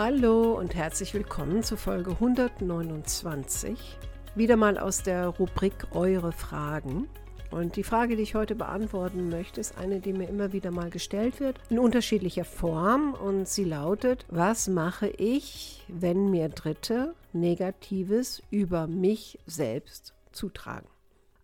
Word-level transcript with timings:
Hallo 0.00 0.52
und 0.52 0.76
herzlich 0.76 1.12
willkommen 1.12 1.64
zu 1.64 1.76
Folge 1.76 2.12
129. 2.12 3.98
Wieder 4.36 4.56
mal 4.56 4.78
aus 4.78 5.02
der 5.02 5.26
Rubrik 5.26 5.88
Eure 5.90 6.30
Fragen. 6.30 7.08
Und 7.50 7.74
die 7.74 7.82
Frage, 7.82 8.14
die 8.14 8.22
ich 8.22 8.36
heute 8.36 8.54
beantworten 8.54 9.28
möchte, 9.28 9.60
ist 9.60 9.76
eine, 9.76 9.98
die 9.98 10.12
mir 10.12 10.28
immer 10.28 10.52
wieder 10.52 10.70
mal 10.70 10.90
gestellt 10.90 11.40
wird, 11.40 11.58
in 11.68 11.80
unterschiedlicher 11.80 12.44
Form. 12.44 13.12
Und 13.12 13.48
sie 13.48 13.64
lautet, 13.64 14.24
was 14.28 14.68
mache 14.68 15.08
ich, 15.08 15.82
wenn 15.88 16.30
mir 16.30 16.48
Dritte 16.48 17.16
Negatives 17.32 18.40
über 18.52 18.86
mich 18.86 19.40
selbst 19.46 20.14
zutragen? 20.30 20.86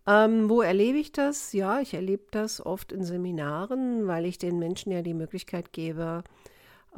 Ähm, 0.06 0.48
wo 0.48 0.62
erlebe 0.62 0.98
ich 0.98 1.10
das? 1.10 1.52
Ja, 1.54 1.80
ich 1.80 1.92
erlebe 1.92 2.26
das 2.30 2.64
oft 2.64 2.92
in 2.92 3.02
Seminaren, 3.02 4.06
weil 4.06 4.24
ich 4.26 4.38
den 4.38 4.60
Menschen 4.60 4.92
ja 4.92 5.02
die 5.02 5.12
Möglichkeit 5.12 5.72
gebe, 5.72 6.22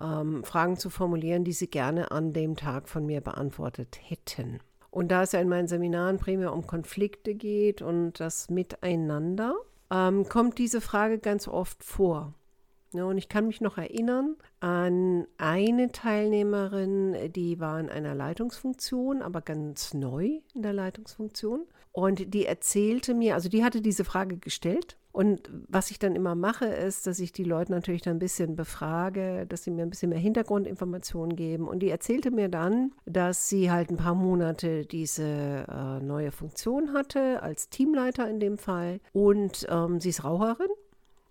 ähm, 0.01 0.45
Fragen 0.45 0.77
zu 0.77 0.91
formulieren, 0.91 1.45
die 1.45 1.53
sie 1.53 1.69
gerne 1.69 2.11
an 2.11 2.33
dem 2.33 2.57
Tag 2.57 2.89
von 2.89 3.07
mir 3.07 3.21
beantwortet 3.21 3.99
hätten. 4.03 4.61
Und 4.91 5.09
da 5.09 5.23
es 5.23 5.33
ja 5.33 5.41
in 5.41 5.49
meinen 5.49 5.69
Seminaren 5.69 6.19
primär 6.19 6.53
um 6.53 6.67
Konflikte 6.67 7.35
geht 7.35 7.83
und 7.83 8.19
das 8.19 8.49
Miteinander, 8.49 9.55
ähm, 9.91 10.29
kommt 10.29 10.59
diese 10.59 10.81
Frage 10.81 11.19
ganz 11.19 11.49
oft 11.49 11.85
vor. 11.85 12.35
Ja, 12.93 13.05
und 13.05 13.19
ich 13.19 13.29
kann 13.29 13.47
mich 13.47 13.61
noch 13.61 13.77
erinnern 13.77 14.37
an 14.61 15.27
eine 15.37 15.93
Teilnehmerin, 15.93 17.31
die 17.33 17.61
war 17.61 17.79
in 17.79 17.91
einer 17.91 18.15
Leitungsfunktion, 18.15 19.21
aber 19.21 19.43
ganz 19.43 19.93
neu 19.93 20.41
in 20.55 20.63
der 20.63 20.73
Leitungsfunktion. 20.73 21.67
Und 21.97 22.35
die 22.35 22.45
erzählte 22.45 23.15
mir, 23.15 23.33
also 23.33 23.49
die 23.49 23.65
hatte 23.65 23.81
diese 23.81 24.05
Frage 24.05 24.37
gestellt 24.37 24.99
und 25.13 25.49
was 25.67 25.91
ich 25.91 25.99
dann 25.99 26.15
immer 26.15 26.35
mache, 26.35 26.67
ist, 26.67 27.07
dass 27.07 27.21
ich 27.21 27.33
die 27.33 27.43
Leute 27.43 27.73
natürlich 27.73 28.03
dann 28.03 28.17
ein 28.17 28.19
bisschen 28.19 28.55
befrage, 28.55 29.47
dass 29.47 29.65
sie 29.65 29.71
mir 29.71 29.81
ein 29.81 29.89
bisschen 29.89 30.11
mehr 30.11 30.19
Hintergrundinformationen 30.19 31.37
geben. 31.37 31.67
Und 31.67 31.79
die 31.79 31.89
erzählte 31.89 32.31
mir 32.31 32.51
dann, 32.51 32.93
dass 33.07 33.49
sie 33.49 33.71
halt 33.71 33.89
ein 33.89 33.97
paar 33.97 34.15
Monate 34.15 34.85
diese 34.85 35.25
äh, 35.25 36.05
neue 36.05 36.33
Funktion 36.33 36.93
hatte, 36.93 37.43
als 37.43 37.71
Teamleiter 37.71 38.29
in 38.29 38.41
dem 38.41 38.59
Fall. 38.59 39.01
Und 39.15 39.67
ähm, 39.71 40.03
sie 40.03 40.11
ist 40.11 40.23
Raucherin 40.23 40.69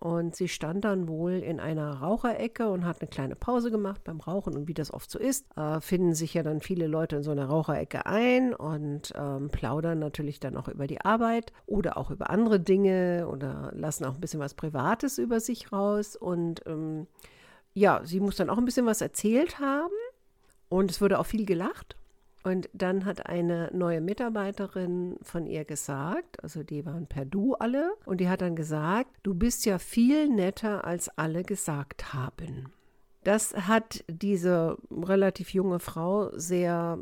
und 0.05 0.35
sie 0.35 0.47
stand 0.47 0.85
dann 0.85 1.07
wohl 1.07 1.31
in 1.31 1.59
einer 1.59 1.93
Raucherecke 1.95 2.69
und 2.69 2.85
hat 2.85 3.01
eine 3.01 3.09
kleine 3.09 3.35
Pause 3.35 3.71
gemacht 3.71 4.03
beim 4.03 4.19
Rauchen. 4.19 4.55
Und 4.55 4.67
wie 4.67 4.75
das 4.75 4.93
oft 4.93 5.09
so 5.09 5.17
ist, 5.17 5.47
äh, 5.57 5.81
finden 5.81 6.13
sich 6.13 6.35
ja 6.35 6.43
dann 6.43 6.61
viele 6.61 6.85
Leute 6.85 7.15
in 7.15 7.23
so 7.23 7.31
einer 7.31 7.47
Raucherecke 7.47 8.05
ein 8.05 8.53
und 8.53 9.13
ähm, 9.15 9.49
plaudern 9.49 9.97
natürlich 9.97 10.39
dann 10.39 10.57
auch 10.57 10.67
über 10.67 10.85
die 10.85 11.01
Arbeit 11.01 11.53
oder 11.65 11.97
auch 11.97 12.11
über 12.11 12.29
andere 12.29 12.59
Dinge 12.59 13.27
oder 13.27 13.71
lassen 13.73 14.05
auch 14.05 14.13
ein 14.13 14.21
bisschen 14.21 14.39
was 14.39 14.53
Privates 14.53 15.17
über 15.17 15.39
sich 15.39 15.71
raus. 15.71 16.15
Und 16.15 16.61
ähm, 16.67 17.07
ja, 17.73 18.01
sie 18.03 18.19
muss 18.19 18.35
dann 18.35 18.51
auch 18.51 18.59
ein 18.59 18.65
bisschen 18.65 18.85
was 18.85 19.01
erzählt 19.01 19.59
haben. 19.59 19.89
Und 20.69 20.91
es 20.91 21.01
wurde 21.01 21.17
auch 21.17 21.25
viel 21.25 21.47
gelacht. 21.47 21.95
Und 22.45 22.69
dann 22.73 23.05
hat 23.05 23.25
eine 23.25 23.71
neue 23.73 24.01
Mitarbeiterin 24.01 25.17
von 25.23 25.47
ihr 25.47 25.65
gesagt, 25.65 26.43
also 26.43 26.61
die 26.61 26.85
waren 26.85 27.07
per 27.07 27.25
Du 27.25 27.55
alle, 27.55 27.91
und 28.05 28.21
die 28.21 28.29
hat 28.29 28.41
dann 28.41 28.55
gesagt, 28.55 29.09
du 29.23 29.33
bist 29.33 29.65
ja 29.65 29.79
viel 29.79 30.29
netter, 30.29 30.85
als 30.85 31.09
alle 31.17 31.41
gesagt 31.41 32.13
haben. 32.13 32.71
Das 33.23 33.55
hat 33.55 34.03
diese 34.07 34.77
relativ 34.91 35.55
junge 35.55 35.79
Frau 35.79 36.29
sehr 36.37 36.99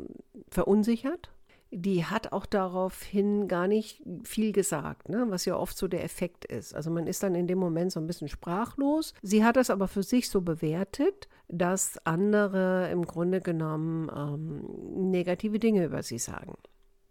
verunsichert 0.48 1.33
die 1.74 2.04
hat 2.04 2.32
auch 2.32 2.46
daraufhin 2.46 3.48
gar 3.48 3.66
nicht 3.66 4.02
viel 4.22 4.52
gesagt, 4.52 5.08
ne? 5.08 5.26
was 5.28 5.44
ja 5.44 5.56
oft 5.56 5.76
so 5.76 5.88
der 5.88 6.04
Effekt 6.04 6.44
ist. 6.44 6.74
Also 6.74 6.90
man 6.90 7.06
ist 7.06 7.22
dann 7.22 7.34
in 7.34 7.46
dem 7.46 7.58
Moment 7.58 7.92
so 7.92 8.00
ein 8.00 8.06
bisschen 8.06 8.28
sprachlos. 8.28 9.14
Sie 9.22 9.44
hat 9.44 9.56
das 9.56 9.70
aber 9.70 9.88
für 9.88 10.02
sich 10.02 10.28
so 10.28 10.40
bewertet, 10.40 11.28
dass 11.48 11.98
andere 12.04 12.88
im 12.90 13.04
Grunde 13.04 13.40
genommen 13.40 14.10
ähm, 14.14 15.10
negative 15.10 15.58
Dinge 15.58 15.84
über 15.84 16.02
sie 16.02 16.18
sagen. 16.18 16.54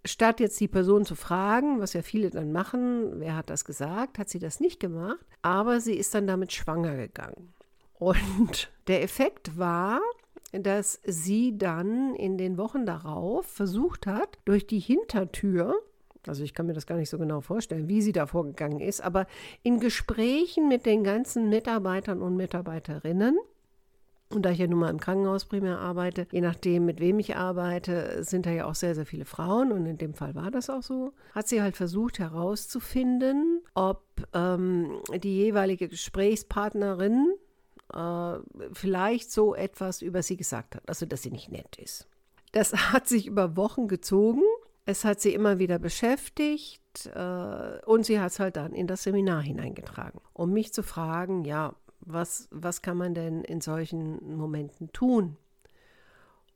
Statt 0.06 0.40
jetzt 0.40 0.60
die 0.60 0.68
Person 0.68 1.06
zu 1.06 1.16
fragen, 1.16 1.80
was 1.80 1.94
ja 1.94 2.02
viele 2.02 2.30
dann 2.30 2.52
machen, 2.52 3.20
wer 3.20 3.36
hat 3.36 3.50
das 3.50 3.64
gesagt, 3.64 4.20
hat 4.20 4.30
sie 4.30 4.40
das 4.40 4.60
nicht 4.60 4.80
gemacht, 4.80 5.26
aber 5.42 5.80
sie 5.80 5.96
ist 5.96 6.14
dann 6.14 6.28
damit 6.28 6.52
schwanger 6.52 6.96
gegangen. 6.96 7.54
Und 7.94 8.70
der 8.88 9.02
Effekt 9.04 9.58
war, 9.58 10.02
dass 10.62 11.02
sie 11.04 11.58
dann 11.58 12.16
in 12.16 12.38
den 12.38 12.58
Wochen 12.58 12.86
darauf 12.86 13.46
versucht 13.46 14.06
hat, 14.06 14.38
durch 14.46 14.68
die 14.68 14.80
Hintertür, 14.80 15.76
also 16.28 16.44
ich 16.44 16.54
kann 16.54 16.68
mir 16.68 16.74
das 16.74 16.86
gar 16.86 16.98
nicht 16.98 17.10
so 17.10 17.18
genau 17.18 17.42
vorstellen, 17.42 17.88
wie 17.88 18.02
sie 18.02 18.12
da 18.12 18.28
vorgegangen 18.28 18.80
ist, 18.80 19.02
aber 19.02 19.26
in 19.64 19.80
Gesprächen 19.80 20.68
mit 20.68 20.86
den 20.86 21.04
ganzen 21.04 21.50
Mitarbeitern 21.50 22.22
und 22.22 22.36
Mitarbeiterinnen, 22.36 23.38
und 24.30 24.44
da 24.44 24.52
ich 24.52 24.58
ja 24.58 24.68
nun 24.68 24.80
mal 24.80 24.90
im 24.90 25.00
Krankenhaus 25.00 25.46
primär 25.46 25.80
arbeite, 25.80 26.28
je 26.32 26.42
nachdem, 26.42 26.86
mit 26.86 27.00
wem 27.00 27.20
ich 27.20 27.36
arbeite, 27.36 28.24
sind 28.24 28.46
da 28.46 28.52
ja 28.52 28.66
auch 28.66 28.76
sehr, 28.76 28.96
sehr 28.96 29.06
viele 29.06 29.26
Frauen 29.26 29.72
und 29.72 29.86
in 29.86 29.98
dem 29.98 30.14
Fall 30.14 30.34
war 30.34 30.50
das 30.50 30.70
auch 30.70 30.82
so, 30.82 31.14
hat 31.34 31.48
sie 31.48 31.62
halt 31.62 31.78
versucht 31.78 32.20
herauszufinden, 32.20 33.62
ob 33.76 34.04
ähm, 34.34 35.02
die 35.16 35.36
jeweilige 35.36 35.88
Gesprächspartnerin 35.88 37.34
äh, 37.94 38.40
vielleicht 38.74 39.32
so 39.32 39.56
etwas 39.56 40.02
über 40.02 40.24
sie 40.24 40.38
gesagt 40.38 40.76
hat, 40.76 40.88
also 40.88 41.06
dass 41.06 41.22
sie 41.22 41.32
nicht 41.32 41.52
nett 41.52 41.78
ist. 41.78 42.08
Das 42.52 42.74
hat 42.94 43.08
sich 43.08 43.28
über 43.28 43.56
Wochen 43.56 43.88
gezogen. 43.88 44.42
Es 44.86 45.06
hat 45.06 45.22
sie 45.22 45.34
immer 45.34 45.60
wieder 45.60 45.80
beschäftigt 45.80 47.10
äh, 47.14 47.80
und 47.86 48.06
sie 48.06 48.20
hat 48.20 48.32
es 48.32 48.40
halt 48.40 48.58
dann 48.58 48.74
in 48.74 48.88
das 48.88 49.04
Seminar 49.04 49.42
hineingetragen, 49.42 50.20
um 50.34 50.52
mich 50.52 50.74
zu 50.74 50.84
fragen, 50.84 51.46
ja, 51.46 51.74
was, 52.02 52.50
was 52.52 52.82
kann 52.82 52.98
man 52.98 53.14
denn 53.14 53.44
in 53.44 53.62
solchen 53.62 54.36
Momenten 54.36 54.92
tun? 54.92 55.38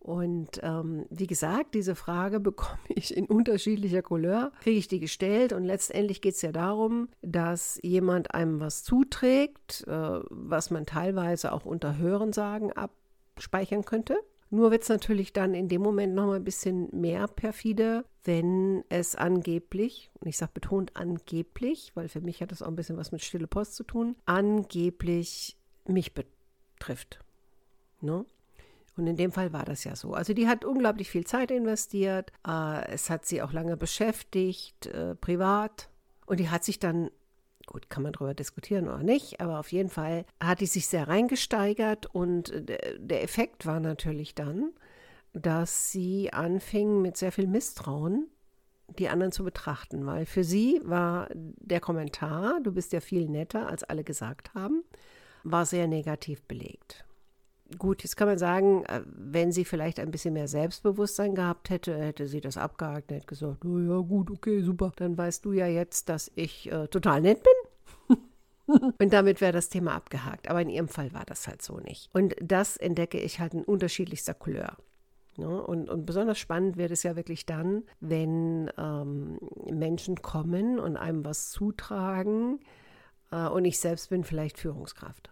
Und 0.08 0.62
ähm, 0.64 1.06
wie 1.10 1.28
gesagt, 1.28 1.76
diese 1.76 1.94
Frage 1.94 2.40
bekomme 2.50 2.80
ich 2.88 3.16
in 3.16 3.26
unterschiedlicher 3.26 4.02
Couleur, 4.02 4.54
kriege 4.62 4.80
ich 4.80 4.88
die 4.88 5.02
gestellt 5.02 5.52
und 5.52 5.66
letztendlich 5.66 6.22
geht 6.22 6.36
es 6.36 6.42
ja 6.42 6.54
darum, 6.54 7.10
dass 7.22 7.78
jemand 7.84 8.34
einem 8.34 8.62
was 8.62 8.84
zuträgt, 8.84 9.86
äh, 9.86 10.20
was 10.30 10.72
man 10.72 10.86
teilweise 10.86 11.52
auch 11.52 11.66
unter 11.66 11.98
Hörensagen 11.98 12.72
abspeichern 12.72 13.84
könnte. 13.84 14.16
Nur 14.50 14.72
wird 14.72 14.84
es 14.84 14.90
natürlich 14.90 15.34
dann 15.34 15.54
in 15.54 15.68
dem 15.68 15.82
Moment 15.82 16.16
nochmal 16.16 16.38
ein 16.38 16.46
bisschen 16.46 16.88
mehr 16.94 17.28
perfide, 17.28 18.06
wenn 18.24 18.86
es 18.88 19.18
angeblich, 19.18 20.10
und 20.22 20.30
ich 20.30 20.38
sage 20.38 20.52
betont 20.54 20.96
angeblich, 20.96 21.92
weil 21.96 22.08
für 22.08 22.22
mich 22.22 22.42
hat 22.42 22.54
das 22.54 22.62
auch 22.62 22.70
ein 22.70 22.78
bisschen 22.78 22.96
was 22.96 23.12
mit 23.12 23.22
Stille 23.22 23.48
Post 23.48 23.76
zu 23.76 23.84
tun, 23.84 24.16
angeblich 24.26 25.58
mich 25.86 26.14
betrifft. 26.14 27.20
Ne? 28.00 28.26
Und 28.98 29.08
in 29.08 29.16
dem 29.16 29.32
Fall 29.32 29.54
war 29.54 29.64
das 29.64 29.84
ja 29.84 29.96
so. 29.96 30.14
Also 30.14 30.34
die 30.34 30.48
hat 30.48 30.66
unglaublich 30.66 31.10
viel 31.10 31.26
Zeit 31.26 31.52
investiert. 31.52 32.32
Äh, 32.46 32.92
es 32.92 33.10
hat 33.10 33.26
sie 33.26 33.42
auch 33.42 33.54
lange 33.54 33.78
beschäftigt, 33.78 34.88
äh, 34.88 35.16
privat. 35.16 35.90
Und 36.26 36.40
die 36.40 36.50
hat 36.50 36.64
sich 36.64 36.80
dann, 36.80 37.10
gut, 37.68 37.90
kann 37.90 38.04
man 38.04 38.14
darüber 38.14 38.34
diskutieren 38.34 38.88
oder 38.88 39.04
nicht, 39.04 39.40
aber 39.40 39.60
auf 39.60 39.72
jeden 39.72 39.90
Fall 39.90 40.26
hat 40.44 40.60
die 40.60 40.66
sich 40.66 40.88
sehr 40.88 41.08
reingesteigert. 41.08 42.08
Und 42.08 42.52
der 42.98 43.24
Effekt 43.24 43.66
war 43.66 43.80
natürlich 43.80 44.36
dann, 44.36 44.72
dass 45.34 45.92
sie 45.92 46.34
anfing 46.34 47.02
mit 47.02 47.18
sehr 47.18 47.32
viel 47.32 47.48
Misstrauen 47.48 48.28
die 49.00 49.10
anderen 49.10 49.32
zu 49.32 49.44
betrachten, 49.44 50.06
weil 50.06 50.26
für 50.26 50.44
sie 50.44 50.80
war 50.84 51.28
der 51.34 51.82
Kommentar, 51.82 52.62
du 52.64 52.72
bist 52.72 52.94
ja 52.94 53.02
viel 53.02 53.28
netter, 53.28 53.68
als 53.68 53.84
alle 53.84 54.04
gesagt 54.04 54.54
haben, 54.54 54.84
war 55.44 55.66
sehr 55.66 55.88
negativ 55.88 56.44
belegt. 56.44 57.07
Gut, 57.78 58.04
jetzt 58.04 58.16
kann 58.16 58.28
man 58.28 58.38
sagen, 58.38 58.86
äh, 58.86 59.02
wenn 59.06 59.52
sie 59.52 59.66
vielleicht 59.66 60.00
ein 60.00 60.12
bisschen 60.12 60.34
mehr 60.34 60.48
Selbstbewusstsein 60.48 61.36
gehabt 61.36 61.70
hätte, 61.70 61.98
hätte 61.98 62.28
sie 62.28 62.40
das 62.40 62.58
abgehakt 62.58 63.12
und 63.12 63.18
hätte 63.18 63.28
gesagt, 63.28 63.66
oh 63.66 63.80
ja 63.80 64.00
gut, 64.00 64.32
okay, 64.32 64.62
super, 64.62 64.92
dann 64.96 65.18
weißt 65.18 65.44
du 65.44 65.52
ja 65.52 65.68
jetzt, 65.68 66.08
dass 66.08 66.32
ich 66.36 66.72
äh, 66.72 66.88
total 66.88 67.22
nett 67.22 67.42
bin. 67.44 68.18
und 69.00 69.14
damit 69.14 69.42
wäre 69.42 69.52
das 69.52 69.70
Thema 69.70 69.96
abgehakt. 69.96 70.50
Aber 70.50 70.62
in 70.62 70.70
ihrem 70.70 70.88
Fall 70.88 71.14
war 71.14 71.26
das 71.26 71.48
halt 71.48 71.62
so 71.62 71.80
nicht. 71.80 72.10
Und 72.14 72.36
das 72.42 72.78
entdecke 72.78 73.20
ich 73.20 73.40
halt 73.40 73.54
in 73.54 73.64
unterschiedlichster 73.64 74.34
Couleur. 74.34 74.78
Ne? 75.38 75.62
Und, 75.62 75.90
und, 75.90 76.06
besonders 76.06 76.40
spannend 76.40 76.78
wird 76.78 76.92
es 76.92 77.04
ja 77.04 77.16
wirklich 77.16 77.46
dann, 77.46 77.84
wenn 78.00 78.72
ähm, 78.78 79.40
Menschen 79.72 80.22
kommen 80.22 80.80
und 80.80 80.98
einem 80.98 81.26
was 81.26 81.52
zutragen 81.52 82.60
äh, 83.32 83.48
und 83.48 83.66
ich 83.66 83.80
selbst 83.80 84.10
bin 84.10 84.24
vielleicht 84.24 84.58
Führungskraft. 84.58 85.32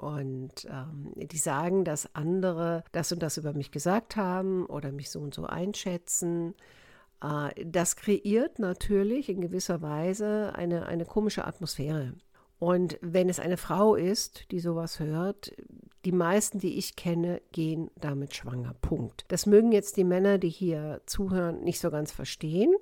Und 0.00 0.64
ähm, 0.64 1.12
die 1.14 1.36
sagen, 1.36 1.84
dass 1.84 2.14
andere 2.14 2.84
das 2.90 3.12
und 3.12 3.22
das 3.22 3.36
über 3.36 3.52
mich 3.52 3.70
gesagt 3.70 4.16
haben 4.16 4.64
oder 4.64 4.92
mich 4.92 5.10
so 5.10 5.20
und 5.20 5.34
so 5.34 5.44
einschätzen. 5.44 6.54
Äh, 7.22 7.66
das 7.66 7.96
kreiert 7.96 8.58
natürlich 8.58 9.28
in 9.28 9.42
gewisser 9.42 9.82
Weise 9.82 10.54
eine, 10.54 10.86
eine 10.86 11.04
komische 11.04 11.46
Atmosphäre. 11.46 12.14
Und 12.58 12.98
wenn 13.02 13.28
es 13.28 13.40
eine 13.40 13.58
Frau 13.58 13.94
ist, 13.94 14.50
die 14.50 14.60
sowas 14.60 15.00
hört, 15.00 15.52
die 16.06 16.12
meisten, 16.12 16.58
die 16.58 16.78
ich 16.78 16.96
kenne, 16.96 17.42
gehen 17.52 17.90
damit 18.00 18.34
schwanger. 18.34 18.74
Punkt. 18.80 19.26
Das 19.28 19.44
mögen 19.44 19.70
jetzt 19.70 19.98
die 19.98 20.04
Männer, 20.04 20.38
die 20.38 20.48
hier 20.48 21.02
zuhören, 21.04 21.60
nicht 21.62 21.78
so 21.78 21.90
ganz 21.90 22.10
verstehen. 22.10 22.72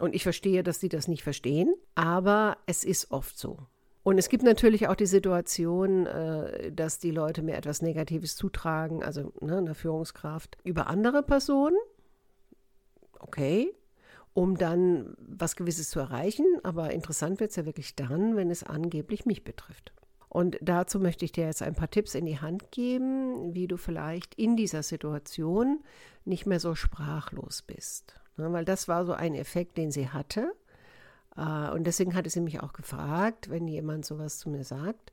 Und 0.00 0.12
ich 0.16 0.24
verstehe, 0.24 0.64
dass 0.64 0.80
sie 0.80 0.88
das 0.88 1.06
nicht 1.06 1.22
verstehen, 1.22 1.72
aber 1.94 2.56
es 2.66 2.82
ist 2.82 3.12
oft 3.12 3.38
so. 3.38 3.58
Und 4.02 4.18
es 4.18 4.28
gibt 4.28 4.42
natürlich 4.42 4.88
auch 4.88 4.94
die 4.94 5.06
Situation, 5.06 6.06
äh, 6.06 6.72
dass 6.72 6.98
die 6.98 7.10
Leute 7.10 7.42
mir 7.42 7.56
etwas 7.56 7.82
Negatives 7.82 8.34
zutragen, 8.36 9.02
also 9.02 9.32
ne, 9.40 9.58
eine 9.58 9.74
Führungskraft, 9.74 10.56
über 10.64 10.86
andere 10.86 11.22
Personen. 11.22 11.76
Okay, 13.18 13.74
um 14.32 14.56
dann 14.56 15.14
was 15.18 15.56
Gewisses 15.56 15.90
zu 15.90 16.00
erreichen. 16.00 16.46
Aber 16.62 16.92
interessant 16.92 17.40
wird 17.40 17.50
es 17.50 17.56
ja 17.56 17.66
wirklich 17.66 17.94
dann, 17.94 18.36
wenn 18.36 18.50
es 18.50 18.62
angeblich 18.62 19.26
mich 19.26 19.44
betrifft. 19.44 19.92
Und 20.30 20.58
dazu 20.62 21.00
möchte 21.00 21.24
ich 21.24 21.32
dir 21.32 21.44
jetzt 21.44 21.60
ein 21.60 21.74
paar 21.74 21.90
Tipps 21.90 22.14
in 22.14 22.24
die 22.24 22.38
Hand 22.38 22.70
geben, 22.70 23.52
wie 23.52 23.66
du 23.66 23.76
vielleicht 23.76 24.36
in 24.36 24.56
dieser 24.56 24.84
Situation 24.84 25.80
nicht 26.24 26.46
mehr 26.46 26.60
so 26.60 26.76
sprachlos 26.76 27.62
bist. 27.62 28.14
Ne, 28.36 28.50
weil 28.52 28.64
das 28.64 28.88
war 28.88 29.04
so 29.04 29.12
ein 29.12 29.34
Effekt, 29.34 29.76
den 29.76 29.90
sie 29.90 30.08
hatte. 30.08 30.52
Äh, 31.36 31.70
und 31.70 31.84
deswegen 31.86 32.14
hatte 32.14 32.30
sie 32.30 32.40
mich 32.40 32.60
auch 32.60 32.72
gefragt, 32.72 33.50
wenn 33.50 33.68
jemand 33.68 34.04
sowas 34.04 34.38
zu 34.38 34.50
mir 34.50 34.64
sagt, 34.64 35.12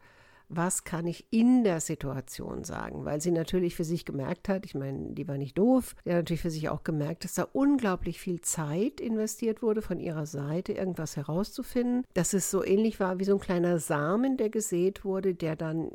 was 0.49 0.85
kann 0.85 1.07
ich 1.07 1.25
in 1.29 1.63
der 1.63 1.81
Situation 1.81 2.63
sagen? 2.63 3.05
Weil 3.05 3.19
sie 3.19 3.31
natürlich 3.31 3.75
für 3.75 3.83
sich 3.83 4.05
gemerkt 4.05 4.47
hat, 4.47 4.65
ich 4.65 4.75
meine, 4.75 5.11
die 5.13 5.27
war 5.27 5.37
nicht 5.37 5.57
doof, 5.57 5.95
die 6.05 6.11
hat 6.11 6.17
natürlich 6.17 6.41
für 6.41 6.51
sich 6.51 6.69
auch 6.69 6.83
gemerkt, 6.83 7.25
dass 7.25 7.33
da 7.33 7.47
unglaublich 7.51 8.19
viel 8.19 8.39
Zeit 8.41 9.01
investiert 9.01 9.61
wurde 9.61 9.81
von 9.81 9.99
ihrer 9.99 10.25
Seite, 10.25 10.71
irgendwas 10.73 11.17
herauszufinden, 11.17 12.05
dass 12.13 12.33
es 12.33 12.49
so 12.49 12.63
ähnlich 12.63 12.99
war 12.99 13.19
wie 13.19 13.25
so 13.25 13.33
ein 13.33 13.41
kleiner 13.41 13.79
Samen, 13.79 14.37
der 14.37 14.49
gesät 14.49 15.03
wurde, 15.03 15.35
der 15.35 15.55
dann 15.55 15.91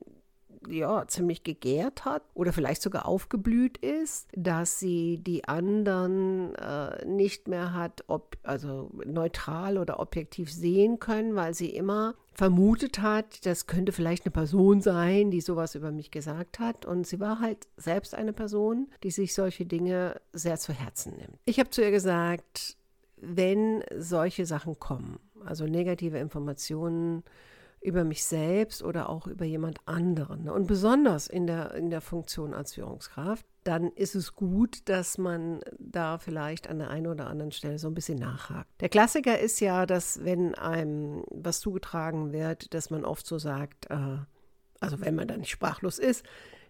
ja, 0.68 1.06
ziemlich 1.06 1.42
gegärt 1.42 2.04
hat 2.04 2.22
oder 2.34 2.52
vielleicht 2.52 2.82
sogar 2.82 3.06
aufgeblüht 3.06 3.78
ist, 3.78 4.28
dass 4.34 4.78
sie 4.78 5.18
die 5.18 5.44
anderen 5.44 6.54
äh, 6.54 7.04
nicht 7.06 7.48
mehr 7.48 7.72
hat, 7.74 8.04
ob, 8.06 8.36
also 8.42 8.90
neutral 9.04 9.78
oder 9.78 10.00
objektiv 10.00 10.52
sehen 10.52 10.98
können, 10.98 11.34
weil 11.34 11.54
sie 11.54 11.70
immer 11.70 12.14
vermutet 12.34 13.00
hat, 13.00 13.44
das 13.46 13.66
könnte 13.66 13.92
vielleicht 13.92 14.24
eine 14.24 14.32
Person 14.32 14.80
sein, 14.80 15.30
die 15.30 15.40
sowas 15.40 15.74
über 15.74 15.92
mich 15.92 16.10
gesagt 16.10 16.58
hat. 16.58 16.86
Und 16.86 17.06
sie 17.06 17.20
war 17.20 17.40
halt 17.40 17.68
selbst 17.76 18.14
eine 18.14 18.32
Person, 18.32 18.88
die 19.02 19.10
sich 19.10 19.34
solche 19.34 19.66
Dinge 19.66 20.20
sehr 20.32 20.56
zu 20.58 20.72
Herzen 20.72 21.16
nimmt. 21.16 21.38
Ich 21.44 21.58
habe 21.58 21.70
zu 21.70 21.82
ihr 21.82 21.90
gesagt, 21.90 22.76
wenn 23.16 23.84
solche 23.96 24.46
Sachen 24.46 24.78
kommen, 24.78 25.18
also 25.44 25.66
negative 25.66 26.18
Informationen, 26.18 27.22
über 27.82 28.04
mich 28.04 28.24
selbst 28.24 28.82
oder 28.82 29.08
auch 29.08 29.26
über 29.26 29.44
jemand 29.44 29.78
anderen. 29.86 30.44
Ne? 30.44 30.52
Und 30.52 30.66
besonders 30.66 31.26
in 31.26 31.46
der, 31.46 31.74
in 31.74 31.90
der 31.90 32.00
Funktion 32.00 32.54
als 32.54 32.74
Führungskraft, 32.74 33.44
dann 33.64 33.90
ist 33.92 34.14
es 34.14 34.34
gut, 34.34 34.88
dass 34.88 35.18
man 35.18 35.60
da 35.78 36.18
vielleicht 36.18 36.68
an 36.68 36.78
der 36.78 36.90
einen 36.90 37.08
oder 37.08 37.26
anderen 37.26 37.52
Stelle 37.52 37.78
so 37.78 37.88
ein 37.88 37.94
bisschen 37.94 38.18
nachhakt. 38.18 38.68
Der 38.80 38.88
Klassiker 38.88 39.38
ist 39.38 39.60
ja, 39.60 39.86
dass 39.86 40.24
wenn 40.24 40.54
einem 40.54 41.24
was 41.30 41.60
zugetragen 41.60 42.32
wird, 42.32 42.72
dass 42.74 42.90
man 42.90 43.04
oft 43.04 43.26
so 43.26 43.38
sagt, 43.38 43.90
äh, 43.90 44.18
also 44.80 45.00
wenn 45.00 45.14
man 45.14 45.28
da 45.28 45.36
nicht 45.36 45.50
sprachlos 45.50 45.98
ist, 45.98 46.24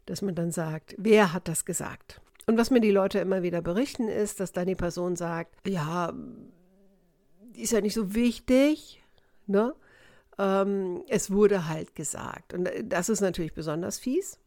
dass 0.06 0.22
man 0.22 0.34
dann 0.34 0.50
sagt, 0.50 0.94
wer 0.98 1.32
hat 1.32 1.48
das 1.48 1.64
gesagt? 1.64 2.20
Und 2.46 2.58
was 2.58 2.70
mir 2.70 2.80
die 2.80 2.90
Leute 2.90 3.20
immer 3.20 3.42
wieder 3.42 3.62
berichten, 3.62 4.08
ist, 4.08 4.40
dass 4.40 4.52
dann 4.52 4.66
die 4.66 4.74
Person 4.74 5.16
sagt, 5.16 5.56
ja, 5.66 6.12
ist 7.54 7.72
ja 7.72 7.80
nicht 7.80 7.94
so 7.94 8.14
wichtig, 8.14 9.02
ne? 9.46 9.74
Ähm, 10.38 11.02
es 11.08 11.30
wurde 11.30 11.68
halt 11.68 11.94
gesagt. 11.94 12.54
Und 12.54 12.66
äh, 12.66 12.84
das 12.84 13.08
ist 13.08 13.20
natürlich 13.20 13.54
besonders 13.54 13.98
fies. 13.98 14.38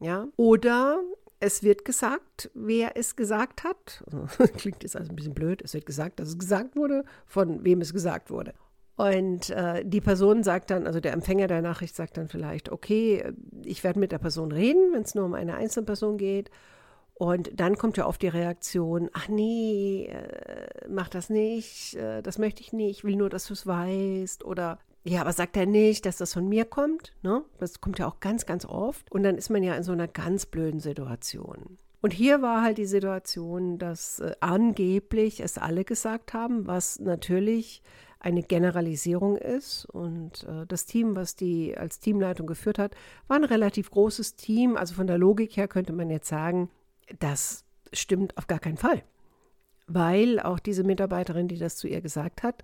Ja. 0.00 0.28
Oder 0.36 1.00
es 1.40 1.62
wird 1.62 1.84
gesagt, 1.84 2.50
wer 2.54 2.96
es 2.96 3.16
gesagt 3.16 3.64
hat. 3.64 4.04
Klingt 4.56 4.82
jetzt 4.82 4.96
also 4.96 5.10
ein 5.10 5.16
bisschen 5.16 5.34
blöd. 5.34 5.62
Es 5.62 5.74
wird 5.74 5.86
gesagt, 5.86 6.20
dass 6.20 6.28
es 6.28 6.38
gesagt 6.38 6.76
wurde, 6.76 7.04
von 7.26 7.64
wem 7.64 7.80
es 7.80 7.92
gesagt 7.92 8.30
wurde. 8.30 8.54
Und 8.96 9.50
äh, 9.50 9.84
die 9.84 10.00
Person 10.00 10.42
sagt 10.42 10.70
dann, 10.70 10.84
also 10.84 10.98
der 10.98 11.12
Empfänger 11.12 11.46
der 11.46 11.62
Nachricht 11.62 11.94
sagt 11.94 12.16
dann 12.16 12.26
vielleicht, 12.26 12.68
okay, 12.68 13.32
ich 13.64 13.84
werde 13.84 14.00
mit 14.00 14.10
der 14.10 14.18
Person 14.18 14.50
reden, 14.50 14.92
wenn 14.92 15.02
es 15.02 15.14
nur 15.14 15.24
um 15.24 15.34
eine 15.34 15.54
einzelne 15.54 15.86
Person 15.86 16.18
geht. 16.18 16.50
Und 17.14 17.50
dann 17.58 17.76
kommt 17.78 17.96
ja 17.96 18.06
oft 18.06 18.22
die 18.22 18.28
Reaktion, 18.28 19.08
ach 19.12 19.28
nee, 19.28 20.06
äh, 20.06 20.88
mach 20.88 21.08
das 21.08 21.30
nicht, 21.30 21.94
äh, 21.94 22.22
das 22.22 22.38
möchte 22.38 22.60
ich 22.60 22.72
nicht, 22.72 22.98
ich 22.98 23.04
will 23.04 23.16
nur, 23.16 23.28
dass 23.28 23.46
du 23.46 23.52
es 23.52 23.68
weißt. 23.68 24.44
Oder 24.44 24.80
ja, 25.08 25.22
aber 25.22 25.32
sagt 25.32 25.56
er 25.56 25.66
nicht, 25.66 26.06
dass 26.06 26.18
das 26.18 26.34
von 26.34 26.48
mir 26.48 26.64
kommt? 26.64 27.14
Ne? 27.22 27.42
Das 27.58 27.80
kommt 27.80 27.98
ja 27.98 28.06
auch 28.06 28.20
ganz, 28.20 28.46
ganz 28.46 28.64
oft. 28.64 29.10
Und 29.10 29.22
dann 29.22 29.36
ist 29.36 29.48
man 29.48 29.62
ja 29.62 29.74
in 29.74 29.82
so 29.82 29.92
einer 29.92 30.08
ganz 30.08 30.46
blöden 30.46 30.80
Situation. 30.80 31.78
Und 32.00 32.12
hier 32.12 32.42
war 32.42 32.62
halt 32.62 32.78
die 32.78 32.86
Situation, 32.86 33.78
dass 33.78 34.20
äh, 34.20 34.32
angeblich 34.40 35.40
es 35.40 35.58
alle 35.58 35.84
gesagt 35.84 36.32
haben, 36.32 36.66
was 36.66 37.00
natürlich 37.00 37.82
eine 38.20 38.42
Generalisierung 38.42 39.36
ist. 39.36 39.86
Und 39.86 40.44
äh, 40.44 40.66
das 40.66 40.86
Team, 40.86 41.16
was 41.16 41.36
die 41.36 41.76
als 41.76 42.00
Teamleitung 42.00 42.46
geführt 42.46 42.78
hat, 42.78 42.94
war 43.26 43.36
ein 43.36 43.44
relativ 43.44 43.90
großes 43.90 44.36
Team. 44.36 44.76
Also 44.76 44.94
von 44.94 45.06
der 45.06 45.18
Logik 45.18 45.56
her 45.56 45.68
könnte 45.68 45.92
man 45.92 46.10
jetzt 46.10 46.28
sagen, 46.28 46.70
das 47.18 47.64
stimmt 47.92 48.36
auf 48.36 48.46
gar 48.46 48.58
keinen 48.58 48.76
Fall. 48.76 49.02
Weil 49.86 50.38
auch 50.38 50.58
diese 50.58 50.84
Mitarbeiterin, 50.84 51.48
die 51.48 51.58
das 51.58 51.76
zu 51.76 51.88
ihr 51.88 52.00
gesagt 52.00 52.42
hat, 52.42 52.62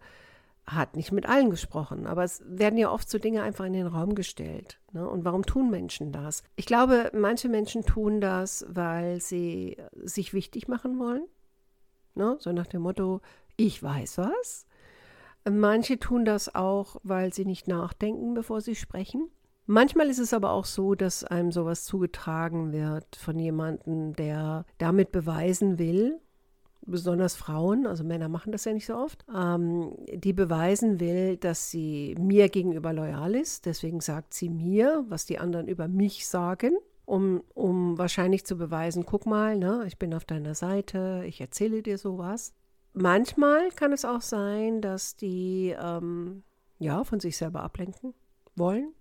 hat 0.67 0.97
nicht 0.97 1.13
mit 1.13 1.29
allen 1.29 1.51
gesprochen, 1.51 2.07
aber 2.07 2.25
es 2.25 2.43
werden 2.47 2.79
ja 2.79 2.91
oft 2.91 3.09
so 3.09 3.19
Dinge 3.19 3.43
einfach 3.43 3.67
in 3.67 3.75
den 3.75 3.87
Raum 3.87 4.15
gestellt. 4.15 4.81
Ne? 4.93 5.07
Und 5.09 5.25
warum 5.25 5.45
tun 5.45 5.71
Menschen 5.71 6.11
das? 6.11 6.43
Ich 6.57 6.67
glaube, 6.67 7.11
manche 7.15 7.49
Menschen 7.49 7.85
tun 7.85 8.21
das, 8.21 8.65
weil 8.69 9.21
sie 9.21 9.77
sich 10.03 10.33
wichtig 10.33 10.69
machen 10.69 10.99
wollen. 10.99 11.25
Ne? 12.15 12.37
So 12.39 12.53
nach 12.53 12.67
dem 12.67 12.83
Motto, 12.83 13.21
ich 13.57 13.83
weiß 13.83 14.19
was. 14.19 14.67
Manche 15.49 15.99
tun 15.99 16.25
das 16.25 16.55
auch, 16.55 16.97
weil 17.03 17.35
sie 17.35 17.45
nicht 17.45 17.69
nachdenken, 17.69 18.33
bevor 18.33 18.63
sie 18.63 18.75
sprechen. 18.75 19.29
Manchmal 19.67 20.09
ist 20.09 20.19
es 20.19 20.35
aber 20.35 20.51
auch 20.51 20.65
so, 20.65 20.95
dass 20.95 21.25
einem 21.25 21.53
sowas 21.53 21.85
zugetragen 21.85 22.73
wird 22.73 23.17
von 23.17 23.39
jemandem, 23.39 24.15
der 24.15 24.65
damit 24.79 25.11
beweisen 25.13 25.79
will, 25.79 26.21
besonders 26.87 27.35
Frauen, 27.35 27.87
also 27.87 28.05
Männer 28.05 28.29
machen 28.29 28.53
das 28.53 28.65
ja 28.65 28.73
nicht 28.73 28.87
so 28.87 28.97
oft, 28.97 29.25
ähm, 29.35 29.97
die 30.13 30.33
beweisen 30.33 31.01
will, 31.01 31.37
dass 31.37 31.71
sie 31.71 32.15
mir 32.19 32.49
gegenüber 32.49 32.93
loyal 32.93 33.35
ist. 33.35 33.67
Deswegen 33.67 34.01
sagt 34.01 34.35
sie 34.35 34.49
mir, 34.49 35.05
was 35.09 35.27
die 35.27 35.39
anderen 35.39 35.69
über 35.69 35.89
mich 35.89 36.27
sagen, 36.27 36.77
um, 37.07 37.43
um 37.55 37.99
wahrscheinlich 37.99 38.45
zu 38.47 38.57
beweisen, 38.57 39.05
guck 39.07 39.27
mal, 39.27 39.57
ne, 39.57 39.85
ich 39.87 39.99
bin 39.99 40.15
auf 40.15 40.25
deiner 40.25 40.55
Seite, 40.55 41.25
ich 41.27 41.41
erzähle 41.41 41.83
dir 41.83 41.99
sowas. 41.99 42.55
Manchmal 42.93 43.71
kann 43.71 43.93
es 43.93 44.05
auch 44.05 44.23
sein, 44.23 44.81
dass 44.81 45.17
die 45.17 45.75
ähm, 45.79 46.45
ja 46.79 47.05
von 47.05 47.21
sich 47.21 47.37
selber 47.37 47.63
ablenken 47.63 48.15
wollen. 48.57 48.95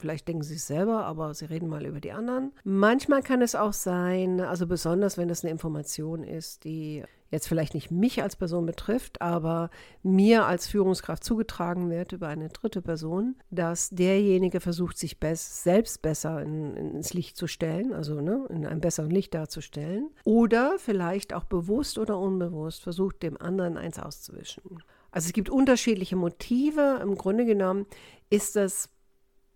Vielleicht 0.00 0.26
denken 0.28 0.42
sie 0.42 0.54
es 0.54 0.66
selber, 0.66 1.04
aber 1.04 1.34
sie 1.34 1.44
reden 1.44 1.68
mal 1.68 1.84
über 1.84 2.00
die 2.00 2.12
anderen. 2.12 2.52
Manchmal 2.64 3.22
kann 3.22 3.42
es 3.42 3.54
auch 3.54 3.74
sein, 3.74 4.40
also 4.40 4.66
besonders 4.66 5.18
wenn 5.18 5.28
es 5.28 5.44
eine 5.44 5.50
Information 5.50 6.24
ist, 6.24 6.64
die 6.64 7.04
jetzt 7.30 7.48
vielleicht 7.48 7.74
nicht 7.74 7.90
mich 7.90 8.22
als 8.22 8.34
Person 8.34 8.66
betrifft, 8.66 9.20
aber 9.22 9.70
mir 10.02 10.46
als 10.46 10.66
Führungskraft 10.66 11.22
zugetragen 11.22 11.90
wird 11.90 12.12
über 12.12 12.28
eine 12.28 12.48
dritte 12.48 12.82
Person, 12.82 13.36
dass 13.50 13.90
derjenige 13.90 14.60
versucht, 14.60 14.98
sich 14.98 15.20
best, 15.20 15.62
selbst 15.62 16.02
besser 16.02 16.42
in, 16.42 16.76
ins 16.76 17.12
Licht 17.12 17.36
zu 17.36 17.46
stellen, 17.46 17.92
also 17.92 18.20
ne, 18.20 18.46
in 18.48 18.66
einem 18.66 18.80
besseren 18.80 19.10
Licht 19.10 19.34
darzustellen. 19.34 20.08
Oder 20.24 20.76
vielleicht 20.78 21.32
auch 21.34 21.44
bewusst 21.44 21.98
oder 21.98 22.18
unbewusst 22.18 22.82
versucht, 22.82 23.22
dem 23.22 23.40
anderen 23.40 23.76
eins 23.76 23.98
auszuwischen. 23.98 24.82
Also 25.12 25.26
es 25.26 25.32
gibt 25.32 25.50
unterschiedliche 25.50 26.16
Motive. 26.16 27.00
Im 27.02 27.16
Grunde 27.16 27.44
genommen 27.44 27.86
ist 28.28 28.56
das 28.56 28.88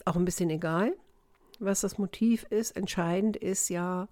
auch 0.05 0.17
ein 0.17 0.25
bisschen 0.25 0.51
egal, 0.51 0.95
was 1.59 1.81
das 1.83 1.99
Motiv 1.99 2.45
ist. 2.51 2.77
Entscheidend 2.77 3.37
ist 3.37 3.69
ja, 3.69 4.09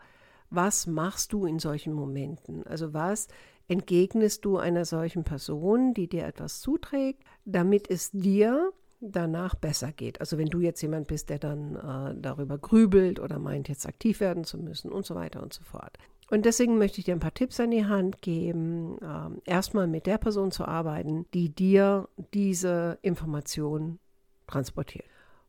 was 0.51 0.87
machst 0.87 1.33
du 1.33 1.47
in 1.47 1.59
solchen 1.59 1.93
Momenten? 1.93 2.67
Also 2.67 2.93
was 2.93 3.29
entgegnest 3.69 4.45
du 4.45 4.59
einer 4.59 4.85
solchen 4.85 5.25
Person, 5.25 5.95
die 5.95 6.09
dir 6.09 6.27
etwas 6.27 6.61
zuträgt, 6.61 7.23
damit 7.45 7.89
es 7.89 8.11
dir 8.11 8.73
danach 9.01 9.55
besser 9.55 9.93
geht. 9.93 10.21
Also 10.21 10.39
wenn 10.39 10.49
du 10.49 10.61
jetzt 10.61 10.81
jemand 10.81 11.09
bist, 11.09 11.29
der 11.29 11.39
dann 11.39 11.77
äh, 11.77 12.15
darüber 12.21 12.59
grübelt 12.59 13.19
oder 13.19 13.39
meint, 13.39 13.69
jetzt 13.69 13.87
aktiv 13.87 14.21
werden 14.21 14.45
zu 14.45 14.59
müssen 14.59 14.93
und 14.93 15.05
so 15.05 15.15
weiter 15.15 15.43
und 15.43 15.53
so 15.53 15.65
fort. 15.65 15.99
Und 16.31 16.47
deswegen 16.47 16.79
möchte 16.79 16.99
ich 16.99 17.05
dir 17.05 17.15
ein 17.15 17.21
paar 17.21 17.35
Tipps 17.35 17.61
an 17.61 17.73
die 17.73 17.85
Hand 17.85 18.23
geben, 18.23 18.97
äh, 19.03 19.51
erstmal 19.51 19.87
mit 19.87 20.07
der 20.07 20.19
Person 20.19 20.51
zu 20.51 20.65
arbeiten, 20.65 21.27
die 21.35 21.49
dir 21.49 22.09
diese 22.33 22.99
Information 23.03 23.99
transportiert. 24.47 25.05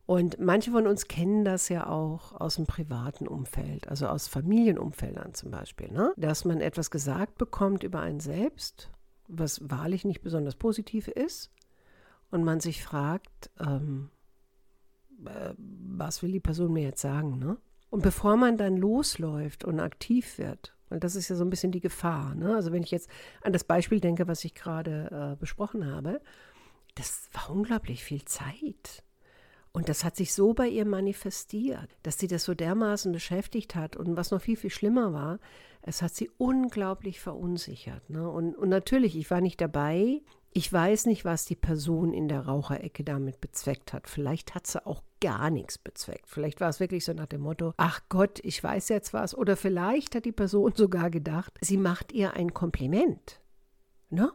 Und 0.06 0.38
manche 0.38 0.70
von 0.70 0.86
uns 0.86 1.08
kennen 1.08 1.44
das 1.44 1.70
ja 1.70 1.86
auch 1.88 2.38
aus 2.38 2.56
dem 2.56 2.66
privaten 2.66 3.26
Umfeld, 3.26 3.88
also 3.88 4.06
aus 4.06 4.28
Familienumfeldern 4.28 5.32
zum 5.32 5.50
Beispiel, 5.50 5.90
ne? 5.90 6.12
dass 6.16 6.44
man 6.44 6.60
etwas 6.60 6.90
gesagt 6.90 7.38
bekommt 7.38 7.82
über 7.82 8.00
einen 8.00 8.20
selbst, 8.20 8.90
was 9.28 9.60
wahrlich 9.70 10.04
nicht 10.04 10.20
besonders 10.20 10.56
positiv 10.56 11.08
ist, 11.08 11.50
und 12.30 12.44
man 12.44 12.60
sich 12.60 12.84
fragt, 12.84 13.50
ähm, 13.60 14.10
äh, 15.24 15.54
was 15.56 16.22
will 16.22 16.32
die 16.32 16.40
Person 16.40 16.72
mir 16.72 16.82
jetzt 16.82 17.00
sagen? 17.00 17.38
Ne? 17.38 17.56
Und 17.88 18.02
bevor 18.02 18.36
man 18.36 18.58
dann 18.58 18.76
losläuft 18.76 19.64
und 19.64 19.80
aktiv 19.80 20.36
wird, 20.36 20.76
weil 20.90 21.00
das 21.00 21.16
ist 21.16 21.28
ja 21.28 21.36
so 21.36 21.44
ein 21.44 21.50
bisschen 21.50 21.72
die 21.72 21.80
Gefahr, 21.80 22.34
ne? 22.34 22.54
also 22.54 22.72
wenn 22.72 22.82
ich 22.82 22.90
jetzt 22.90 23.08
an 23.42 23.54
das 23.54 23.64
Beispiel 23.64 24.00
denke, 24.00 24.28
was 24.28 24.44
ich 24.44 24.54
gerade 24.54 25.32
äh, 25.32 25.36
besprochen 25.36 25.86
habe, 25.86 26.20
das 26.94 27.30
war 27.32 27.50
unglaublich 27.50 28.04
viel 28.04 28.24
Zeit. 28.24 29.02
Und 29.74 29.88
das 29.88 30.04
hat 30.04 30.14
sich 30.14 30.32
so 30.32 30.54
bei 30.54 30.68
ihr 30.68 30.86
manifestiert, 30.86 31.88
dass 32.04 32.16
sie 32.16 32.28
das 32.28 32.44
so 32.44 32.54
dermaßen 32.54 33.10
beschäftigt 33.10 33.74
hat. 33.74 33.96
Und 33.96 34.16
was 34.16 34.30
noch 34.30 34.40
viel, 34.40 34.56
viel 34.56 34.70
schlimmer 34.70 35.12
war, 35.12 35.40
es 35.82 36.00
hat 36.00 36.14
sie 36.14 36.30
unglaublich 36.38 37.18
verunsichert. 37.18 38.08
Ne? 38.08 38.30
Und, 38.30 38.54
und 38.54 38.68
natürlich, 38.68 39.16
ich 39.16 39.28
war 39.32 39.40
nicht 39.40 39.60
dabei. 39.60 40.22
Ich 40.52 40.72
weiß 40.72 41.06
nicht, 41.06 41.24
was 41.24 41.44
die 41.44 41.56
Person 41.56 42.14
in 42.14 42.28
der 42.28 42.46
Raucherecke 42.46 43.02
damit 43.02 43.40
bezweckt 43.40 43.92
hat. 43.92 44.08
Vielleicht 44.08 44.54
hat 44.54 44.68
sie 44.68 44.86
auch 44.86 45.02
gar 45.20 45.50
nichts 45.50 45.76
bezweckt. 45.76 46.28
Vielleicht 46.28 46.60
war 46.60 46.68
es 46.68 46.78
wirklich 46.78 47.04
so 47.04 47.12
nach 47.12 47.26
dem 47.26 47.40
Motto, 47.40 47.74
ach 47.76 48.00
Gott, 48.08 48.38
ich 48.44 48.62
weiß 48.62 48.88
jetzt 48.90 49.12
was. 49.12 49.36
Oder 49.36 49.56
vielleicht 49.56 50.14
hat 50.14 50.24
die 50.24 50.30
Person 50.30 50.72
sogar 50.76 51.10
gedacht, 51.10 51.52
sie 51.60 51.78
macht 51.78 52.12
ihr 52.12 52.34
ein 52.34 52.54
Kompliment. 52.54 53.40
Ne? 54.08 54.32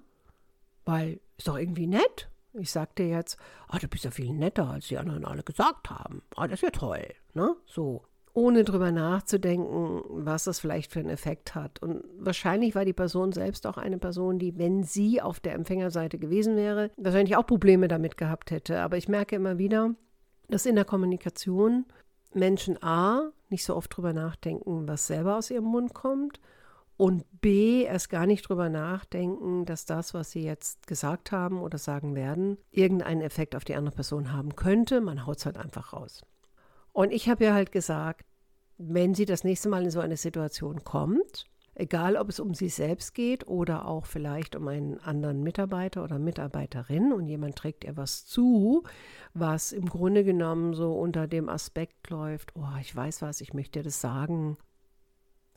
Weil 0.83 1.21
ist 1.37 1.47
doch 1.47 1.57
irgendwie 1.57 1.87
nett. 1.87 2.29
Ich 2.53 2.71
sagte 2.71 3.03
jetzt, 3.03 3.37
oh, 3.71 3.77
du 3.79 3.87
bist 3.87 4.05
ja 4.05 4.11
viel 4.11 4.33
netter, 4.33 4.67
als 4.67 4.87
die 4.87 4.97
anderen 4.97 5.25
alle 5.25 5.43
gesagt 5.43 5.89
haben. 5.89 6.21
Oh, 6.35 6.43
das 6.43 6.53
ist 6.53 6.63
ja 6.63 6.69
toll. 6.71 7.05
Ne? 7.33 7.55
So. 7.65 8.03
Ohne 8.33 8.63
drüber 8.63 8.91
nachzudenken, 8.91 10.01
was 10.07 10.45
das 10.45 10.59
vielleicht 10.59 10.91
für 10.91 10.99
einen 10.99 11.09
Effekt 11.09 11.55
hat. 11.55 11.81
Und 11.81 12.03
wahrscheinlich 12.17 12.75
war 12.75 12.85
die 12.85 12.93
Person 12.93 13.31
selbst 13.31 13.67
auch 13.67 13.77
eine 13.77 13.97
Person, 13.97 14.39
die, 14.39 14.57
wenn 14.57 14.83
sie 14.83 15.21
auf 15.21 15.39
der 15.39 15.55
Empfängerseite 15.55 16.17
gewesen 16.17 16.55
wäre, 16.55 16.91
wahrscheinlich 16.97 17.35
auch 17.35 17.45
Probleme 17.45 17.87
damit 17.87 18.17
gehabt 18.17 18.51
hätte. 18.51 18.81
Aber 18.81 18.97
ich 18.97 19.09
merke 19.09 19.35
immer 19.35 19.57
wieder, 19.57 19.95
dass 20.47 20.65
in 20.65 20.75
der 20.75 20.85
Kommunikation 20.85 21.85
Menschen 22.33 22.81
A 22.83 23.31
nicht 23.49 23.65
so 23.65 23.75
oft 23.75 23.95
drüber 23.95 24.13
nachdenken, 24.13 24.87
was 24.87 25.07
selber 25.07 25.37
aus 25.37 25.49
ihrem 25.49 25.65
Mund 25.65 25.93
kommt 25.93 26.39
und 26.99 27.23
B, 27.39 27.83
erst 27.83 28.09
gar 28.09 28.25
nicht 28.25 28.49
drüber 28.49 28.67
nachdenken, 28.67 29.63
dass 29.63 29.85
das, 29.85 30.13
was 30.13 30.31
sie 30.31 30.43
jetzt 30.43 30.85
gesagt 30.85 31.31
haben 31.31 31.61
oder 31.61 31.77
sagen 31.77 32.13
werden, 32.13 32.57
irgendeinen 32.71 33.21
Effekt 33.21 33.55
auf 33.55 33.63
die 33.63 33.75
andere 33.75 33.95
Person 33.95 34.33
haben 34.33 34.57
könnte. 34.57 34.99
Man 34.99 35.25
haut 35.25 35.37
es 35.37 35.45
halt 35.45 35.55
einfach 35.55 35.93
raus. 35.93 36.25
Und 36.91 37.13
ich 37.13 37.29
habe 37.29 37.45
ihr 37.45 37.53
halt 37.53 37.71
gesagt, 37.71 38.25
wenn 38.77 39.15
sie 39.15 39.23
das 39.23 39.45
nächste 39.45 39.69
Mal 39.69 39.85
in 39.85 39.91
so 39.91 40.01
eine 40.01 40.17
Situation 40.17 40.83
kommt, 40.83 41.45
egal 41.73 42.17
ob 42.17 42.27
es 42.27 42.41
um 42.41 42.53
sie 42.53 42.67
selbst 42.67 43.13
geht 43.13 43.47
oder 43.47 43.87
auch 43.87 44.05
vielleicht 44.05 44.57
um 44.57 44.67
einen 44.67 44.99
anderen 44.99 45.41
Mitarbeiter 45.41 46.03
oder 46.03 46.19
Mitarbeiterin 46.19 47.13
und 47.13 47.29
jemand 47.29 47.55
trägt 47.55 47.85
ihr 47.85 47.95
was 47.95 48.25
zu, 48.25 48.83
was 49.33 49.71
im 49.71 49.85
Grunde 49.85 50.25
genommen 50.25 50.73
so 50.73 50.99
unter 50.99 51.27
dem 51.27 51.47
Aspekt 51.47 52.09
läuft, 52.09 52.53
oh, 52.57 52.77
ich 52.81 52.93
weiß 52.93 53.21
was, 53.21 53.39
ich 53.39 53.53
möchte 53.53 53.79
dir 53.79 53.83
das 53.83 54.01
sagen, 54.01 54.57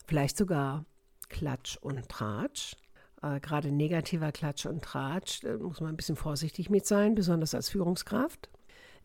vielleicht 0.05 0.37
sogar 0.37 0.85
Klatsch 1.33 1.77
und 1.81 2.07
Tratsch. 2.07 2.75
Äh, 3.21 3.39
gerade 3.39 3.71
negativer 3.71 4.31
Klatsch 4.31 4.65
und 4.65 4.83
Tratsch, 4.83 5.41
da 5.43 5.57
muss 5.57 5.81
man 5.81 5.89
ein 5.89 5.97
bisschen 5.97 6.15
vorsichtig 6.15 6.69
mit 6.69 6.85
sein, 6.85 7.15
besonders 7.15 7.55
als 7.55 7.69
Führungskraft. 7.69 8.49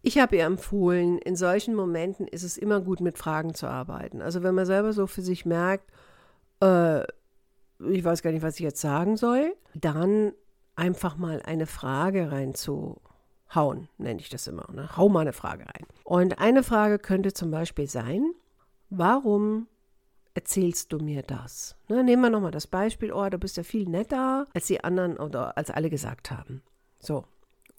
Ich 0.03 0.19
habe 0.19 0.37
ihr 0.37 0.45
empfohlen, 0.45 1.19
in 1.19 1.35
solchen 1.35 1.75
Momenten 1.75 2.29
ist 2.29 2.45
es 2.45 2.57
immer 2.57 2.81
gut, 2.81 3.01
mit 3.01 3.19
Fragen 3.19 3.55
zu 3.55 3.67
arbeiten. 3.67 4.23
Also 4.23 4.43
wenn 4.43 4.55
man 4.55 4.67
selber 4.67 4.93
so 4.93 5.07
für 5.07 5.23
sich 5.23 5.45
merkt, 5.45 5.91
äh, 6.63 7.03
ich 7.91 8.05
weiß 8.05 8.23
gar 8.23 8.33
nicht, 8.33 8.43
was 8.43 8.55
ich 8.55 8.61
jetzt 8.61 8.81
sagen 8.81 9.17
soll, 9.17 9.55
dann 9.75 10.33
einfach 10.77 11.17
mal 11.17 11.43
eine 11.43 11.67
Frage 11.67 12.31
reinzuhauen, 12.31 13.89
nenne 13.99 14.21
ich 14.21 14.29
das 14.29 14.47
immer. 14.47 14.69
Ne? 14.73 14.97
Hau 14.97 15.09
mal 15.09 15.21
eine 15.21 15.33
Frage 15.33 15.65
rein. 15.65 15.87
Und 16.05 16.39
eine 16.39 16.63
Frage 16.63 16.99
könnte 16.99 17.33
zum 17.33 17.51
Beispiel 17.51 17.89
sein, 17.89 18.33
warum 18.91 19.67
erzählst 20.35 20.93
du 20.93 20.99
mir 20.99 21.23
das? 21.23 21.77
Ne, 21.89 22.05
nehmen 22.05 22.23
wir 22.23 22.31
nochmal 22.31 22.51
das 22.51 22.67
Beispiel, 22.67 23.13
oh, 23.13 23.29
du 23.29 23.39
bist 23.39 23.57
ja 23.57 23.63
viel 23.63 23.89
netter, 23.89 24.47
als 24.55 24.67
die 24.67 24.83
anderen 24.83 25.17
oder 25.17 25.57
als 25.57 25.71
alle 25.71 25.91
gesagt 25.91 26.31
haben. 26.31 26.63
So. 27.01 27.25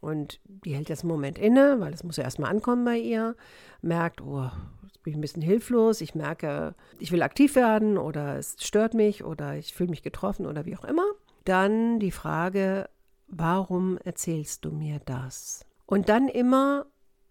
Und 0.01 0.39
die 0.46 0.75
hält 0.75 0.89
jetzt 0.89 1.03
einen 1.03 1.12
Moment 1.12 1.38
inne, 1.38 1.79
weil 1.79 1.94
es 1.94 2.03
muss 2.03 2.18
ja 2.18 2.24
erstmal 2.24 2.51
ankommen 2.51 2.86
bei 2.86 2.98
ihr, 2.98 3.36
merkt, 3.82 4.22
oh, 4.22 4.50
jetzt 4.84 5.03
bin 5.03 5.12
ich 5.12 5.18
ein 5.18 5.22
bisschen 5.22 5.41
hilflos, 5.41 6.00
ich 6.00 6.15
merke, 6.15 6.74
ich 7.00 7.12
will 7.12 7.22
aktiv 7.22 7.56
werden 7.56 7.98
oder 7.98 8.38
es 8.38 8.56
stört 8.60 8.94
mich 8.94 9.25
oder 9.25 9.58
ich 9.58 9.74
fühle 9.74 9.89
mich 9.89 10.01
getroffen 10.01 10.46
oder 10.46 10.65
wie 10.65 10.77
auch 10.77 10.86
immer. 10.86 11.03
Dann 11.44 12.00
die 12.00 12.12
Frage, 12.12 12.89
warum 13.27 13.98
erzählst 13.98 14.63
du 14.63 14.72
mir 14.72 15.00
das? 15.03 15.65
Und 15.86 16.08
dann 16.08 16.29
immer 16.29 16.86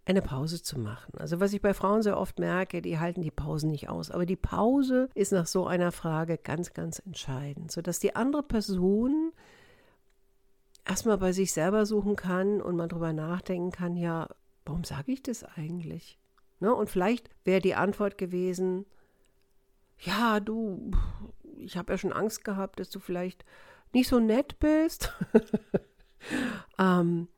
eine 0.08 0.22
Pause 0.22 0.62
zu 0.62 0.78
machen. 0.78 1.18
Also 1.18 1.38
was 1.38 1.52
ich 1.52 1.60
bei 1.60 1.74
Frauen 1.74 2.02
sehr 2.02 2.18
oft 2.18 2.38
merke, 2.38 2.80
die 2.80 2.98
halten 2.98 3.20
die 3.20 3.30
Pausen 3.30 3.70
nicht 3.70 3.90
aus. 3.90 4.10
Aber 4.10 4.24
die 4.24 4.36
Pause 4.36 5.10
ist 5.14 5.32
nach 5.32 5.46
so 5.46 5.66
einer 5.66 5.92
Frage 5.92 6.38
ganz, 6.38 6.72
ganz 6.72 6.98
entscheidend, 6.98 7.70
sodass 7.70 7.98
die 7.98 8.16
andere 8.16 8.42
Person 8.42 9.32
erstmal 10.86 11.18
bei 11.18 11.32
sich 11.32 11.52
selber 11.52 11.84
suchen 11.84 12.16
kann 12.16 12.62
und 12.62 12.76
man 12.76 12.88
darüber 12.88 13.12
nachdenken 13.12 13.70
kann, 13.70 13.96
ja, 13.96 14.28
warum 14.64 14.84
sage 14.84 15.12
ich 15.12 15.22
das 15.22 15.44
eigentlich? 15.44 16.18
Ne? 16.60 16.74
Und 16.74 16.88
vielleicht 16.88 17.28
wäre 17.44 17.60
die 17.60 17.74
Antwort 17.74 18.16
gewesen, 18.16 18.86
ja, 20.00 20.40
du, 20.40 20.90
ich 21.58 21.76
habe 21.76 21.92
ja 21.92 21.98
schon 21.98 22.14
Angst 22.14 22.44
gehabt, 22.44 22.80
dass 22.80 22.88
du 22.88 22.98
vielleicht 22.98 23.44
nicht 23.92 24.08
so 24.08 24.20
nett 24.20 24.58
bist. 24.58 25.12
ähm, 26.78 27.28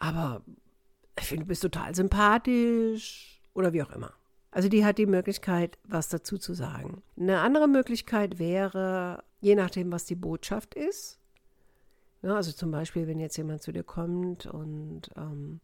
aber 0.00 0.42
ich 1.18 1.26
finde, 1.26 1.44
du 1.44 1.48
bist 1.48 1.62
total 1.62 1.94
sympathisch 1.94 3.40
oder 3.54 3.72
wie 3.72 3.82
auch 3.82 3.90
immer. 3.90 4.12
Also 4.50 4.68
die 4.68 4.84
hat 4.84 4.98
die 4.98 5.06
Möglichkeit, 5.06 5.78
was 5.84 6.08
dazu 6.08 6.38
zu 6.38 6.54
sagen. 6.54 7.02
Eine 7.18 7.40
andere 7.40 7.68
Möglichkeit 7.68 8.38
wäre, 8.38 9.22
je 9.40 9.54
nachdem, 9.54 9.92
was 9.92 10.06
die 10.06 10.14
Botschaft 10.14 10.74
ist. 10.74 11.18
Ja, 12.22 12.36
also 12.36 12.52
zum 12.52 12.70
Beispiel, 12.70 13.06
wenn 13.06 13.20
jetzt 13.20 13.36
jemand 13.36 13.62
zu 13.62 13.72
dir 13.72 13.84
kommt 13.84 14.46
und 14.46 15.10
ähm, 15.16 15.60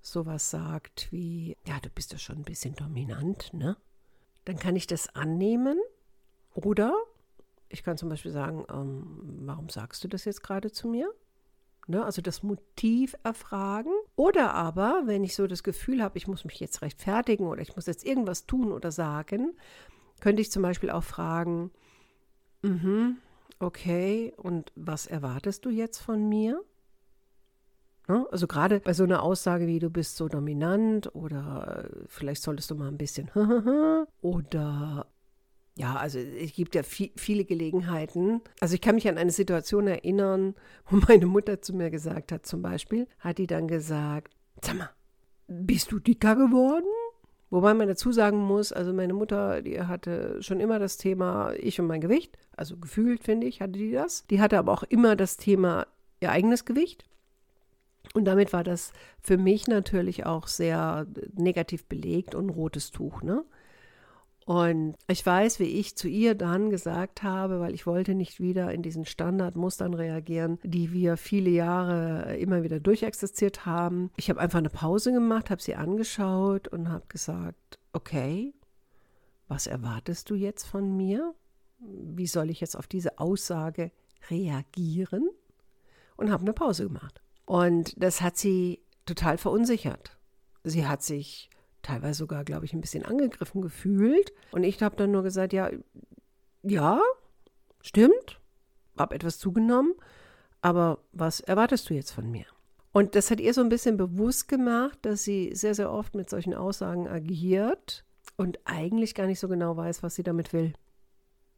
sowas 0.00 0.50
sagt 0.50 1.08
wie, 1.10 1.56
ja, 1.66 1.78
du 1.82 1.90
bist 1.90 2.12
ja 2.12 2.18
schon 2.18 2.36
ein 2.36 2.44
bisschen 2.44 2.74
dominant, 2.76 3.52
ne? 3.52 3.76
Dann 4.44 4.58
kann 4.58 4.76
ich 4.76 4.86
das 4.86 5.14
annehmen. 5.14 5.78
Oder 6.54 6.94
ich 7.68 7.82
kann 7.82 7.98
zum 7.98 8.08
Beispiel 8.08 8.32
sagen, 8.32 8.64
ähm, 8.70 9.42
warum 9.44 9.68
sagst 9.68 10.02
du 10.04 10.08
das 10.08 10.24
jetzt 10.24 10.42
gerade 10.42 10.72
zu 10.72 10.88
mir? 10.88 11.12
Ne, 11.90 12.04
also 12.04 12.20
das 12.20 12.42
Motiv 12.42 13.16
erfragen. 13.24 13.90
Oder 14.14 14.52
aber, 14.52 15.04
wenn 15.06 15.24
ich 15.24 15.34
so 15.34 15.46
das 15.46 15.62
Gefühl 15.62 16.02
habe, 16.02 16.18
ich 16.18 16.28
muss 16.28 16.44
mich 16.44 16.60
jetzt 16.60 16.82
rechtfertigen 16.82 17.46
oder 17.46 17.62
ich 17.62 17.76
muss 17.76 17.86
jetzt 17.86 18.04
irgendwas 18.04 18.44
tun 18.44 18.72
oder 18.72 18.92
sagen, 18.92 19.56
könnte 20.20 20.42
ich 20.42 20.52
zum 20.52 20.62
Beispiel 20.62 20.90
auch 20.90 21.02
fragen, 21.02 21.70
mhm, 22.60 23.16
okay, 23.58 24.34
und 24.36 24.70
was 24.76 25.06
erwartest 25.06 25.64
du 25.64 25.70
jetzt 25.70 25.96
von 25.96 26.28
mir? 26.28 26.62
Ne, 28.06 28.26
also 28.30 28.46
gerade 28.46 28.80
bei 28.80 28.92
so 28.92 29.04
einer 29.04 29.22
Aussage 29.22 29.66
wie 29.66 29.78
du 29.78 29.88
bist 29.88 30.16
so 30.16 30.28
dominant 30.28 31.14
oder 31.14 31.86
äh, 31.86 32.04
vielleicht 32.06 32.42
solltest 32.42 32.70
du 32.70 32.74
mal 32.74 32.88
ein 32.88 32.98
bisschen 32.98 33.30
oder 34.20 35.06
ja, 35.78 35.94
also 35.94 36.18
es 36.18 36.54
gibt 36.54 36.74
ja 36.74 36.82
viel, 36.82 37.10
viele 37.14 37.44
Gelegenheiten. 37.44 38.40
Also 38.58 38.74
ich 38.74 38.80
kann 38.80 38.96
mich 38.96 39.08
an 39.08 39.16
eine 39.16 39.30
Situation 39.30 39.86
erinnern, 39.86 40.56
wo 40.90 40.96
meine 40.96 41.26
Mutter 41.26 41.62
zu 41.62 41.72
mir 41.72 41.90
gesagt 41.90 42.32
hat, 42.32 42.44
zum 42.44 42.62
Beispiel, 42.62 43.06
hat 43.20 43.38
die 43.38 43.46
dann 43.46 43.68
gesagt, 43.68 44.34
sag 44.60 44.76
mal, 44.76 44.90
bist 45.46 45.92
du 45.92 46.00
dicker 46.00 46.34
geworden? 46.34 46.88
Wobei 47.50 47.74
man 47.74 47.86
dazu 47.86 48.10
sagen 48.10 48.38
muss, 48.38 48.72
also 48.72 48.92
meine 48.92 49.14
Mutter, 49.14 49.62
die 49.62 49.80
hatte 49.80 50.42
schon 50.42 50.58
immer 50.58 50.80
das 50.80 50.96
Thema 50.96 51.52
ich 51.54 51.80
und 51.80 51.86
mein 51.86 52.00
Gewicht. 52.00 52.36
Also 52.56 52.76
gefühlt, 52.76 53.22
finde 53.22 53.46
ich, 53.46 53.60
hatte 53.60 53.78
die 53.78 53.92
das. 53.92 54.26
Die 54.26 54.40
hatte 54.40 54.58
aber 54.58 54.72
auch 54.72 54.82
immer 54.82 55.14
das 55.14 55.36
Thema 55.36 55.86
ihr 56.20 56.32
eigenes 56.32 56.64
Gewicht. 56.64 57.04
Und 58.14 58.24
damit 58.24 58.52
war 58.52 58.64
das 58.64 58.92
für 59.20 59.38
mich 59.38 59.68
natürlich 59.68 60.26
auch 60.26 60.48
sehr 60.48 61.06
negativ 61.34 61.84
belegt 61.84 62.34
und 62.34 62.46
ein 62.46 62.50
rotes 62.50 62.90
Tuch, 62.90 63.22
ne? 63.22 63.44
Und 64.48 64.96
ich 65.08 65.26
weiß, 65.26 65.60
wie 65.60 65.78
ich 65.78 65.94
zu 65.94 66.08
ihr 66.08 66.34
dann 66.34 66.70
gesagt 66.70 67.22
habe, 67.22 67.60
weil 67.60 67.74
ich 67.74 67.86
wollte 67.86 68.14
nicht 68.14 68.40
wieder 68.40 68.72
in 68.72 68.80
diesen 68.80 69.04
Standardmustern 69.04 69.92
reagieren, 69.92 70.58
die 70.62 70.90
wir 70.90 71.18
viele 71.18 71.50
Jahre 71.50 72.34
immer 72.38 72.62
wieder 72.62 72.80
durchexistiert 72.80 73.66
haben. 73.66 74.10
Ich 74.16 74.30
habe 74.30 74.40
einfach 74.40 74.58
eine 74.58 74.70
Pause 74.70 75.12
gemacht, 75.12 75.50
habe 75.50 75.60
sie 75.60 75.74
angeschaut 75.74 76.66
und 76.66 76.88
habe 76.88 77.04
gesagt, 77.08 77.78
okay, 77.92 78.54
was 79.48 79.66
erwartest 79.66 80.30
du 80.30 80.34
jetzt 80.34 80.64
von 80.64 80.96
mir? 80.96 81.34
Wie 81.80 82.26
soll 82.26 82.48
ich 82.48 82.62
jetzt 82.62 82.74
auf 82.74 82.86
diese 82.86 83.18
Aussage 83.18 83.92
reagieren? 84.30 85.28
Und 86.16 86.30
habe 86.30 86.44
eine 86.44 86.54
Pause 86.54 86.84
gemacht. 86.84 87.20
Und 87.44 88.02
das 88.02 88.22
hat 88.22 88.38
sie 88.38 88.80
total 89.04 89.36
verunsichert. 89.36 90.16
Sie 90.64 90.86
hat 90.86 91.02
sich 91.02 91.50
teilweise 91.88 92.18
sogar, 92.18 92.44
glaube 92.44 92.66
ich, 92.66 92.72
ein 92.72 92.80
bisschen 92.80 93.04
angegriffen 93.04 93.62
gefühlt. 93.62 94.32
Und 94.50 94.62
ich 94.62 94.82
habe 94.82 94.96
dann 94.96 95.10
nur 95.10 95.22
gesagt, 95.22 95.52
ja, 95.52 95.70
ja, 96.62 97.00
stimmt, 97.80 98.40
habe 98.98 99.14
etwas 99.14 99.38
zugenommen, 99.38 99.94
aber 100.60 100.98
was 101.12 101.40
erwartest 101.40 101.88
du 101.88 101.94
jetzt 101.94 102.10
von 102.10 102.30
mir? 102.30 102.44
Und 102.92 103.14
das 103.14 103.30
hat 103.30 103.40
ihr 103.40 103.54
so 103.54 103.60
ein 103.60 103.68
bisschen 103.68 103.96
bewusst 103.96 104.48
gemacht, 104.48 104.98
dass 105.02 105.24
sie 105.24 105.54
sehr, 105.54 105.74
sehr 105.74 105.90
oft 105.90 106.14
mit 106.14 106.28
solchen 106.28 106.54
Aussagen 106.54 107.06
agiert 107.06 108.04
und 108.36 108.58
eigentlich 108.64 109.14
gar 109.14 109.26
nicht 109.26 109.40
so 109.40 109.48
genau 109.48 109.76
weiß, 109.76 110.02
was 110.02 110.14
sie 110.14 110.22
damit 110.22 110.52
will. 110.52 110.72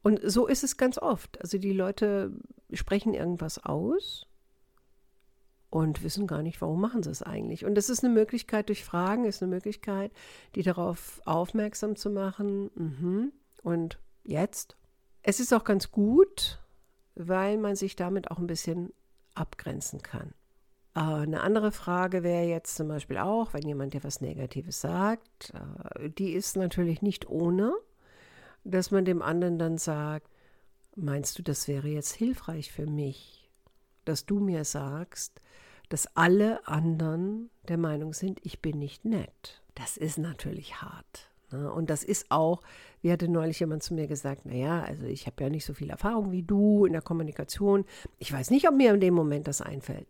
Und 0.02 0.20
so 0.22 0.46
ist 0.46 0.64
es 0.64 0.76
ganz 0.76 0.98
oft. 0.98 1.40
Also 1.40 1.58
die 1.58 1.72
Leute 1.72 2.32
sprechen 2.72 3.14
irgendwas 3.14 3.64
aus 3.64 4.26
und 5.70 6.02
wissen 6.02 6.26
gar 6.26 6.42
nicht, 6.42 6.60
warum 6.60 6.80
machen 6.80 7.02
sie 7.02 7.10
es 7.10 7.22
eigentlich. 7.22 7.64
Und 7.64 7.76
das 7.76 7.88
ist 7.88 8.04
eine 8.04 8.12
Möglichkeit 8.12 8.68
durch 8.68 8.84
Fragen, 8.84 9.24
ist 9.24 9.42
eine 9.42 9.50
Möglichkeit, 9.50 10.12
die 10.56 10.62
darauf 10.62 11.22
aufmerksam 11.24 11.96
zu 11.96 12.10
machen. 12.10 12.70
Mhm. 12.74 13.32
Und 13.62 13.98
jetzt? 14.24 14.76
Es 15.22 15.38
ist 15.38 15.52
auch 15.52 15.64
ganz 15.64 15.92
gut, 15.92 16.58
weil 17.14 17.56
man 17.56 17.76
sich 17.76 17.94
damit 17.94 18.30
auch 18.30 18.38
ein 18.38 18.48
bisschen 18.48 18.92
abgrenzen 19.34 20.02
kann. 20.02 20.34
Äh, 20.94 21.00
eine 21.00 21.42
andere 21.42 21.70
Frage 21.70 22.22
wäre 22.22 22.46
jetzt 22.46 22.76
zum 22.76 22.88
Beispiel 22.88 23.18
auch, 23.18 23.54
wenn 23.54 23.66
jemand 23.66 23.94
dir 23.94 24.02
was 24.02 24.20
Negatives 24.20 24.80
sagt, 24.80 25.52
äh, 25.54 26.10
die 26.10 26.32
ist 26.32 26.56
natürlich 26.56 27.00
nicht 27.00 27.28
ohne, 27.28 27.72
dass 28.64 28.90
man 28.90 29.04
dem 29.04 29.22
anderen 29.22 29.58
dann 29.58 29.78
sagt, 29.78 30.28
meinst 30.96 31.38
du, 31.38 31.42
das 31.42 31.68
wäre 31.68 31.88
jetzt 31.88 32.12
hilfreich 32.12 32.72
für 32.72 32.86
mich, 32.86 33.39
dass 34.04 34.26
du 34.26 34.40
mir 34.40 34.64
sagst, 34.64 35.40
dass 35.88 36.16
alle 36.16 36.66
anderen 36.66 37.50
der 37.68 37.78
Meinung 37.78 38.12
sind, 38.12 38.40
ich 38.44 38.60
bin 38.60 38.78
nicht 38.78 39.04
nett. 39.04 39.62
Das 39.74 39.96
ist 39.96 40.18
natürlich 40.18 40.80
hart. 40.82 41.30
Ne? 41.50 41.72
Und 41.72 41.90
das 41.90 42.04
ist 42.04 42.30
auch, 42.30 42.62
wie 43.02 43.12
hatte 43.12 43.28
neulich 43.28 43.60
jemand 43.60 43.82
zu 43.82 43.94
mir 43.94 44.06
gesagt, 44.06 44.46
naja, 44.46 44.82
also 44.82 45.04
ich 45.04 45.26
habe 45.26 45.42
ja 45.42 45.50
nicht 45.50 45.64
so 45.64 45.74
viel 45.74 45.90
Erfahrung 45.90 46.30
wie 46.32 46.42
du 46.42 46.84
in 46.84 46.92
der 46.92 47.02
Kommunikation. 47.02 47.84
Ich 48.18 48.32
weiß 48.32 48.50
nicht, 48.50 48.68
ob 48.68 48.74
mir 48.74 48.94
in 48.94 49.00
dem 49.00 49.14
Moment 49.14 49.48
das 49.48 49.60
einfällt. 49.60 50.06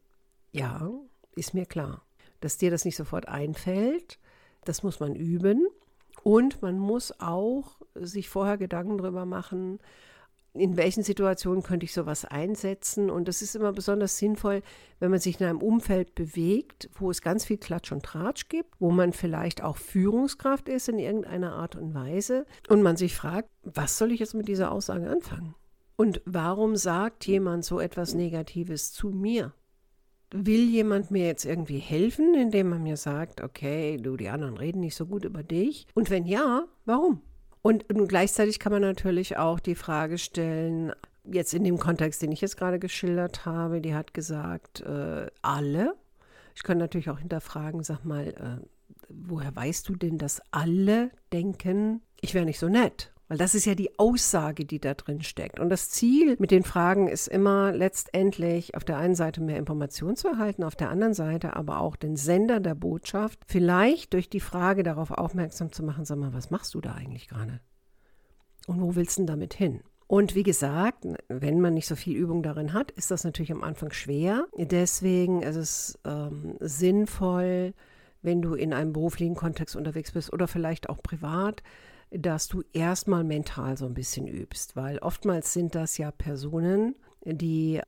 Ja, 0.52 0.90
ist 1.34 1.54
mir 1.54 1.66
klar. 1.66 2.02
Dass 2.40 2.58
dir 2.58 2.70
das 2.70 2.84
nicht 2.84 2.96
sofort 2.96 3.28
einfällt, 3.28 4.18
das 4.64 4.82
muss 4.82 5.00
man 5.00 5.14
üben. 5.14 5.66
Und 6.22 6.60
man 6.62 6.78
muss 6.78 7.18
auch 7.20 7.78
sich 7.94 8.28
vorher 8.28 8.58
Gedanken 8.58 8.98
darüber 8.98 9.24
machen, 9.24 9.78
in 10.52 10.76
welchen 10.76 11.02
Situationen 11.02 11.62
könnte 11.62 11.84
ich 11.84 11.92
sowas 11.92 12.24
einsetzen. 12.24 13.10
Und 13.10 13.28
das 13.28 13.42
ist 13.42 13.54
immer 13.54 13.72
besonders 13.72 14.18
sinnvoll, 14.18 14.62
wenn 14.98 15.10
man 15.10 15.20
sich 15.20 15.40
in 15.40 15.46
einem 15.46 15.62
Umfeld 15.62 16.14
bewegt, 16.14 16.90
wo 16.94 17.10
es 17.10 17.22
ganz 17.22 17.44
viel 17.44 17.58
Klatsch 17.58 17.92
und 17.92 18.04
Tratsch 18.04 18.48
gibt, 18.48 18.74
wo 18.78 18.90
man 18.90 19.12
vielleicht 19.12 19.62
auch 19.62 19.76
Führungskraft 19.76 20.68
ist 20.68 20.88
in 20.88 20.98
irgendeiner 20.98 21.54
Art 21.54 21.76
und 21.76 21.94
Weise 21.94 22.46
und 22.68 22.82
man 22.82 22.96
sich 22.96 23.14
fragt, 23.14 23.48
was 23.62 23.98
soll 23.98 24.12
ich 24.12 24.20
jetzt 24.20 24.34
mit 24.34 24.48
dieser 24.48 24.72
Aussage 24.72 25.08
anfangen? 25.08 25.54
Und 25.96 26.22
warum 26.24 26.76
sagt 26.76 27.26
jemand 27.26 27.64
so 27.64 27.78
etwas 27.78 28.14
Negatives 28.14 28.92
zu 28.92 29.10
mir? 29.10 29.52
will 30.32 30.68
jemand 30.68 31.10
mir 31.10 31.26
jetzt 31.26 31.44
irgendwie 31.44 31.78
helfen, 31.78 32.34
indem 32.34 32.68
man 32.68 32.82
mir 32.82 32.96
sagt, 32.96 33.40
okay, 33.40 33.96
du, 33.96 34.16
die 34.16 34.28
anderen 34.28 34.56
reden 34.56 34.80
nicht 34.80 34.94
so 34.94 35.06
gut 35.06 35.24
über 35.24 35.42
dich? 35.42 35.86
Und 35.94 36.10
wenn 36.10 36.26
ja, 36.26 36.66
warum? 36.84 37.22
Und, 37.62 37.84
gleichzeitig 38.08 38.58
kann 38.58 38.72
man 38.72 38.82
natürlich 38.82 39.36
auch 39.36 39.60
die 39.60 39.74
Frage 39.74 40.18
stellen, 40.18 40.92
jetzt 41.24 41.52
in 41.52 41.64
dem 41.64 41.78
Kontext, 41.78 42.22
den 42.22 42.32
ich 42.32 42.40
jetzt 42.40 42.56
gerade 42.56 42.78
geschildert 42.78 43.44
habe, 43.44 43.80
die 43.80 43.94
hat 43.94 44.14
gesagt, 44.14 44.80
äh, 44.80 45.26
alle. 45.42 45.94
Ich 46.54 46.62
kann 46.62 46.78
natürlich 46.78 47.10
auch 47.10 47.18
hinterfragen, 47.18 47.82
sag 47.82 48.04
mal, 48.04 48.28
äh, 48.28 48.66
woher 49.08 49.54
weißt 49.54 49.88
du 49.88 49.96
denn, 49.96 50.18
dass 50.18 50.40
alle 50.50 51.10
denken, 51.32 52.02
ich 52.20 52.34
wäre 52.34 52.44
nicht 52.44 52.58
so 52.58 52.68
nett? 52.68 53.12
Weil 53.30 53.38
das 53.38 53.54
ist 53.54 53.64
ja 53.64 53.76
die 53.76 53.96
Aussage, 53.96 54.64
die 54.64 54.80
da 54.80 54.94
drin 54.94 55.22
steckt. 55.22 55.60
Und 55.60 55.68
das 55.70 55.88
Ziel 55.88 56.34
mit 56.40 56.50
den 56.50 56.64
Fragen 56.64 57.06
ist 57.06 57.28
immer 57.28 57.70
letztendlich 57.70 58.74
auf 58.74 58.82
der 58.82 58.96
einen 58.98 59.14
Seite 59.14 59.40
mehr 59.40 59.56
Informationen 59.56 60.16
zu 60.16 60.26
erhalten, 60.26 60.64
auf 60.64 60.74
der 60.74 60.90
anderen 60.90 61.14
Seite 61.14 61.54
aber 61.54 61.78
auch 61.80 61.94
den 61.94 62.16
Sender 62.16 62.58
der 62.58 62.74
Botschaft 62.74 63.38
vielleicht 63.46 64.14
durch 64.14 64.30
die 64.30 64.40
Frage 64.40 64.82
darauf 64.82 65.12
aufmerksam 65.12 65.70
zu 65.70 65.84
machen, 65.84 66.04
sag 66.04 66.18
mal, 66.18 66.34
was 66.34 66.50
machst 66.50 66.74
du 66.74 66.80
da 66.80 66.94
eigentlich 66.94 67.28
gerade? 67.28 67.60
Und 68.66 68.80
wo 68.80 68.96
willst 68.96 69.16
du 69.16 69.20
denn 69.20 69.28
damit 69.28 69.54
hin? 69.54 69.84
Und 70.08 70.34
wie 70.34 70.42
gesagt, 70.42 71.06
wenn 71.28 71.60
man 71.60 71.74
nicht 71.74 71.86
so 71.86 71.94
viel 71.94 72.16
Übung 72.16 72.42
darin 72.42 72.72
hat, 72.72 72.90
ist 72.90 73.12
das 73.12 73.22
natürlich 73.22 73.52
am 73.52 73.62
Anfang 73.62 73.92
schwer. 73.92 74.48
Deswegen 74.56 75.42
ist 75.42 75.54
es 75.54 76.00
ähm, 76.04 76.56
sinnvoll, 76.58 77.74
wenn 78.22 78.42
du 78.42 78.54
in 78.54 78.74
einem 78.74 78.92
beruflichen 78.92 79.36
Kontext 79.36 79.76
unterwegs 79.76 80.10
bist 80.10 80.32
oder 80.32 80.48
vielleicht 80.48 80.88
auch 80.88 81.00
privat, 81.00 81.62
dass 82.10 82.48
du 82.48 82.62
erstmal 82.72 83.24
mental 83.24 83.76
so 83.76 83.86
ein 83.86 83.94
bisschen 83.94 84.26
übst, 84.26 84.76
weil 84.76 84.98
oftmals 84.98 85.52
sind 85.52 85.74
das 85.74 85.98
ja 85.98 86.10
Personen, 86.10 86.96
die 87.24 87.80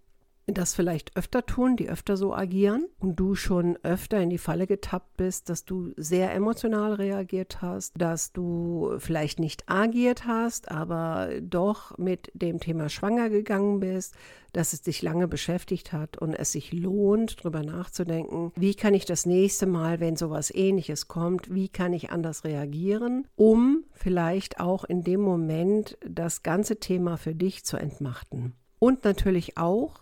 das 0.47 0.75
vielleicht 0.75 1.17
öfter 1.17 1.47
tun, 1.47 1.77
die 1.77 1.89
öfter 1.89 2.17
so 2.17 2.35
agieren 2.35 2.87
und 2.99 3.17
du 3.17 3.35
schon 3.35 3.79
öfter 3.83 4.21
in 4.21 4.31
die 4.31 4.39
Falle 4.39 4.67
getappt 4.67 5.17
bist, 5.17 5.49
dass 5.49 5.65
du 5.65 5.93
sehr 5.97 6.35
emotional 6.35 6.95
reagiert 6.95 7.63
hast, 7.63 7.93
dass 8.01 8.33
du 8.33 8.95
vielleicht 8.99 9.39
nicht 9.39 9.69
agiert 9.69 10.27
hast, 10.27 10.71
aber 10.71 11.29
doch 11.41 11.97
mit 11.97 12.31
dem 12.35 12.59
Thema 12.59 12.89
schwanger 12.89 13.31
gegangen 13.31 13.81
bist, 13.81 14.15
dass 14.53 14.73
es 14.73 14.83
dich 14.83 15.01
lange 15.01 15.29
beschäftigt 15.29 15.93
hat 15.93 16.19
und 16.19 16.35
es 16.35 16.53
sich 16.53 16.73
lohnt, 16.73 17.41
darüber 17.41 17.63
nachzudenken, 17.63 18.53
wie 18.57 18.75
kann 18.75 18.95
ich 18.95 19.05
das 19.05 19.25
nächste 19.27 19.67
Mal, 19.67 20.01
wenn 20.01 20.17
sowas 20.17 20.53
ähnliches 20.53 21.09
kommt, 21.09 21.55
wie 21.55 21.69
kann 21.69 21.93
ich 21.93 22.11
anders 22.11 22.45
reagieren, 22.45 23.27
um 23.37 23.85
vielleicht 23.93 24.61
auch 24.61 24.85
in 24.85 25.05
dem 25.05 25.21
Moment 25.21 25.97
das 26.07 26.43
ganze 26.43 26.81
Thema 26.81 27.17
für 27.17 27.35
dich 27.35 27.65
zu 27.65 27.77
entmachten. 27.77 28.55
Und 28.79 29.05
natürlich 29.05 29.59
auch, 29.59 30.01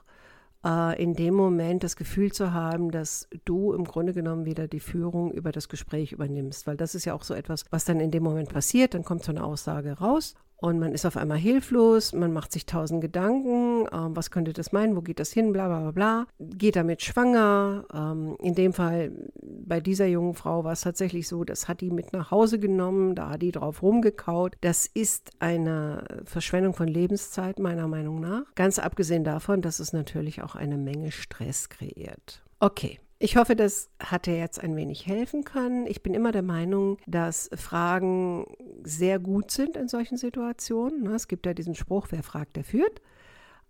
äh, 0.65 1.03
in 1.03 1.15
dem 1.15 1.35
Moment 1.35 1.83
das 1.85 1.97
Gefühl 1.97 2.33
zu 2.33 2.53
haben, 2.53 2.91
dass 2.91 3.29
du 3.45 3.73
im 3.73 3.85
Grunde 3.85 4.13
genommen 4.13 4.45
wieder 4.45 4.69
die 4.69 4.81
Führung 4.81 5.33
über 5.33 5.53
das 5.53 5.69
Gespräch 5.69 6.13
übernimmst. 6.13 6.67
Weil 6.67 6.77
das 6.77 6.95
ist 6.95 7.05
ja 7.05 7.15
auch 7.15 7.25
so 7.25 7.35
etwas, 7.35 7.65
was 7.71 7.85
dann 7.85 8.01
in 8.01 8.11
dem 8.11 8.23
Moment 8.23 8.51
passiert. 8.51 8.95
Dann 8.95 9.05
kommt 9.05 9.25
so 9.25 9.33
eine 9.33 9.45
Aussage 9.45 9.93
raus 9.99 10.35
und 10.61 10.79
man 10.79 10.93
ist 10.93 11.07
auf 11.07 11.17
einmal 11.17 11.39
hilflos, 11.39 12.13
man 12.13 12.33
macht 12.33 12.53
sich 12.53 12.67
tausend 12.67 13.01
Gedanken, 13.01 13.87
ähm, 13.93 14.17
was 14.17 14.31
könnte 14.31 14.53
das 14.53 14.73
meinen, 14.73 14.97
wo 14.97 15.01
geht 15.01 15.21
das 15.21 15.33
hin, 15.33 15.53
bla 15.53 15.69
bla 15.69 15.91
bla 15.91 16.27
geht 16.61 16.77
damit 16.77 17.03
schwanger. 17.03 17.85
Ähm, 17.93 18.37
in 18.41 18.55
dem 18.55 18.73
Fall 18.73 19.13
bei 19.43 19.81
dieser 19.81 20.07
jungen 20.07 20.35
Frau 20.35 20.65
war 20.65 20.73
es 20.73 20.83
tatsächlich 20.83 21.29
so, 21.29 21.45
das 21.45 21.69
hat 21.69 21.81
die 21.81 21.91
mit 21.91 22.13
nach 22.13 22.31
Hause 22.31 22.59
genommen, 22.59 23.15
da 23.15 23.31
hat 23.31 23.43
die 23.43 23.53
drauf 23.53 23.83
rumgekaut. 23.83 24.57
Das 24.61 24.87
ist 24.87 25.31
eine 25.39 26.23
Verschwendung 26.25 26.75
von 26.75 26.89
Lebenszeit 26.89 27.59
meiner 27.59 27.89
Meinung 27.89 28.21
nach. 28.21 28.43
Ganz 28.55 28.79
abgesehen 28.79 29.25
davon, 29.25 29.63
dass 29.63 29.81
es 29.81 29.93
natürlich 29.93 30.43
auch 30.43 30.55
eine 30.55 30.77
Menge 30.77 31.11
Stress 31.11 31.69
kreiert. 31.69 32.43
Okay, 32.59 33.01
ich 33.23 33.37
hoffe, 33.37 33.55
das 33.55 33.91
hat 34.01 34.25
dir 34.25 34.39
jetzt 34.39 34.65
ein 34.65 34.75
wenig 34.77 35.07
helfen 35.07 35.45
können. 35.45 35.87
Ich 35.87 36.03
bin 36.03 36.15
immer 36.15 36.33
der 36.33 36.43
Meinung, 36.43 36.97
dass 37.07 37.51
Fragen 37.55 38.47
sehr 38.83 39.19
gut 39.19 39.51
sind 39.51 39.77
in 39.77 39.89
solchen 39.89 40.17
Situationen. 40.17 41.07
Es 41.13 41.29
gibt 41.29 41.45
ja 41.45 41.53
diesen 41.53 41.75
Spruch, 41.75 42.07
wer 42.11 42.23
fragt, 42.23 42.57
der 42.57 42.65
führt. 42.65 43.03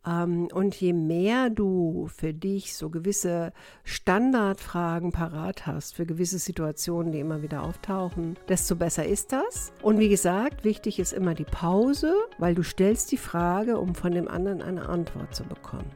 Ähm, 0.06 0.46
und 0.54 0.76
je 0.76 0.92
mehr 0.92 1.50
du 1.50 2.08
für 2.14 2.32
dich 2.32 2.76
so 2.76 2.90
gewisse 2.90 3.52
Standardfragen 3.82 5.10
parat 5.10 5.66
hast, 5.66 5.96
für 5.96 6.06
gewisse 6.06 6.38
Situationen, 6.38 7.10
die 7.10 7.18
immer 7.18 7.42
wieder 7.42 7.64
auftauchen, 7.64 8.36
desto 8.48 8.76
besser 8.76 9.04
ist 9.04 9.32
das. 9.32 9.72
Und 9.82 9.98
wie 9.98 10.08
gesagt, 10.08 10.62
wichtig 10.62 11.00
ist 11.00 11.12
immer 11.12 11.34
die 11.34 11.44
Pause, 11.44 12.14
weil 12.38 12.54
du 12.54 12.62
stellst 12.62 13.10
die 13.10 13.16
Frage, 13.16 13.80
um 13.80 13.96
von 13.96 14.12
dem 14.12 14.28
anderen 14.28 14.62
eine 14.62 14.88
Antwort 14.88 15.34
zu 15.34 15.42
bekommen. 15.42 15.90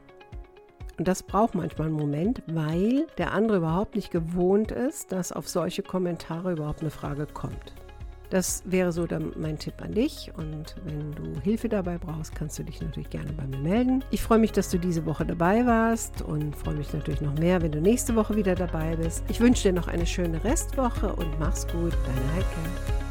Und 0.97 1.07
das 1.07 1.23
braucht 1.23 1.55
manchmal 1.55 1.87
einen 1.87 1.97
Moment, 1.97 2.41
weil 2.47 3.07
der 3.17 3.33
andere 3.33 3.57
überhaupt 3.57 3.95
nicht 3.95 4.11
gewohnt 4.11 4.71
ist, 4.71 5.11
dass 5.11 5.31
auf 5.31 5.49
solche 5.49 5.83
Kommentare 5.83 6.53
überhaupt 6.53 6.81
eine 6.81 6.91
Frage 6.91 7.25
kommt. 7.25 7.73
Das 8.29 8.63
wäre 8.65 8.91
so 8.91 9.05
dann 9.05 9.33
mein 9.37 9.57
Tipp 9.57 9.75
an 9.81 9.93
dich. 9.93 10.31
Und 10.35 10.75
wenn 10.85 11.11
du 11.11 11.39
Hilfe 11.41 11.69
dabei 11.69 11.97
brauchst, 11.97 12.33
kannst 12.33 12.57
du 12.59 12.63
dich 12.63 12.81
natürlich 12.81 13.09
gerne 13.09 13.31
bei 13.33 13.45
mir 13.45 13.59
melden. 13.59 14.03
Ich 14.11 14.21
freue 14.21 14.39
mich, 14.39 14.51
dass 14.51 14.69
du 14.69 14.77
diese 14.77 15.05
Woche 15.05 15.25
dabei 15.25 15.65
warst 15.65 16.21
und 16.21 16.55
freue 16.55 16.75
mich 16.75 16.91
natürlich 16.93 17.21
noch 17.21 17.37
mehr, 17.37 17.61
wenn 17.61 17.71
du 17.71 17.81
nächste 17.81 18.15
Woche 18.15 18.35
wieder 18.35 18.55
dabei 18.55 18.95
bist. 18.95 19.23
Ich 19.29 19.39
wünsche 19.39 19.63
dir 19.63 19.73
noch 19.73 19.87
eine 19.87 20.05
schöne 20.05 20.43
Restwoche 20.43 21.13
und 21.13 21.39
mach's 21.39 21.67
gut, 21.67 21.93
deine 21.93 22.33
Heike. 22.33 23.04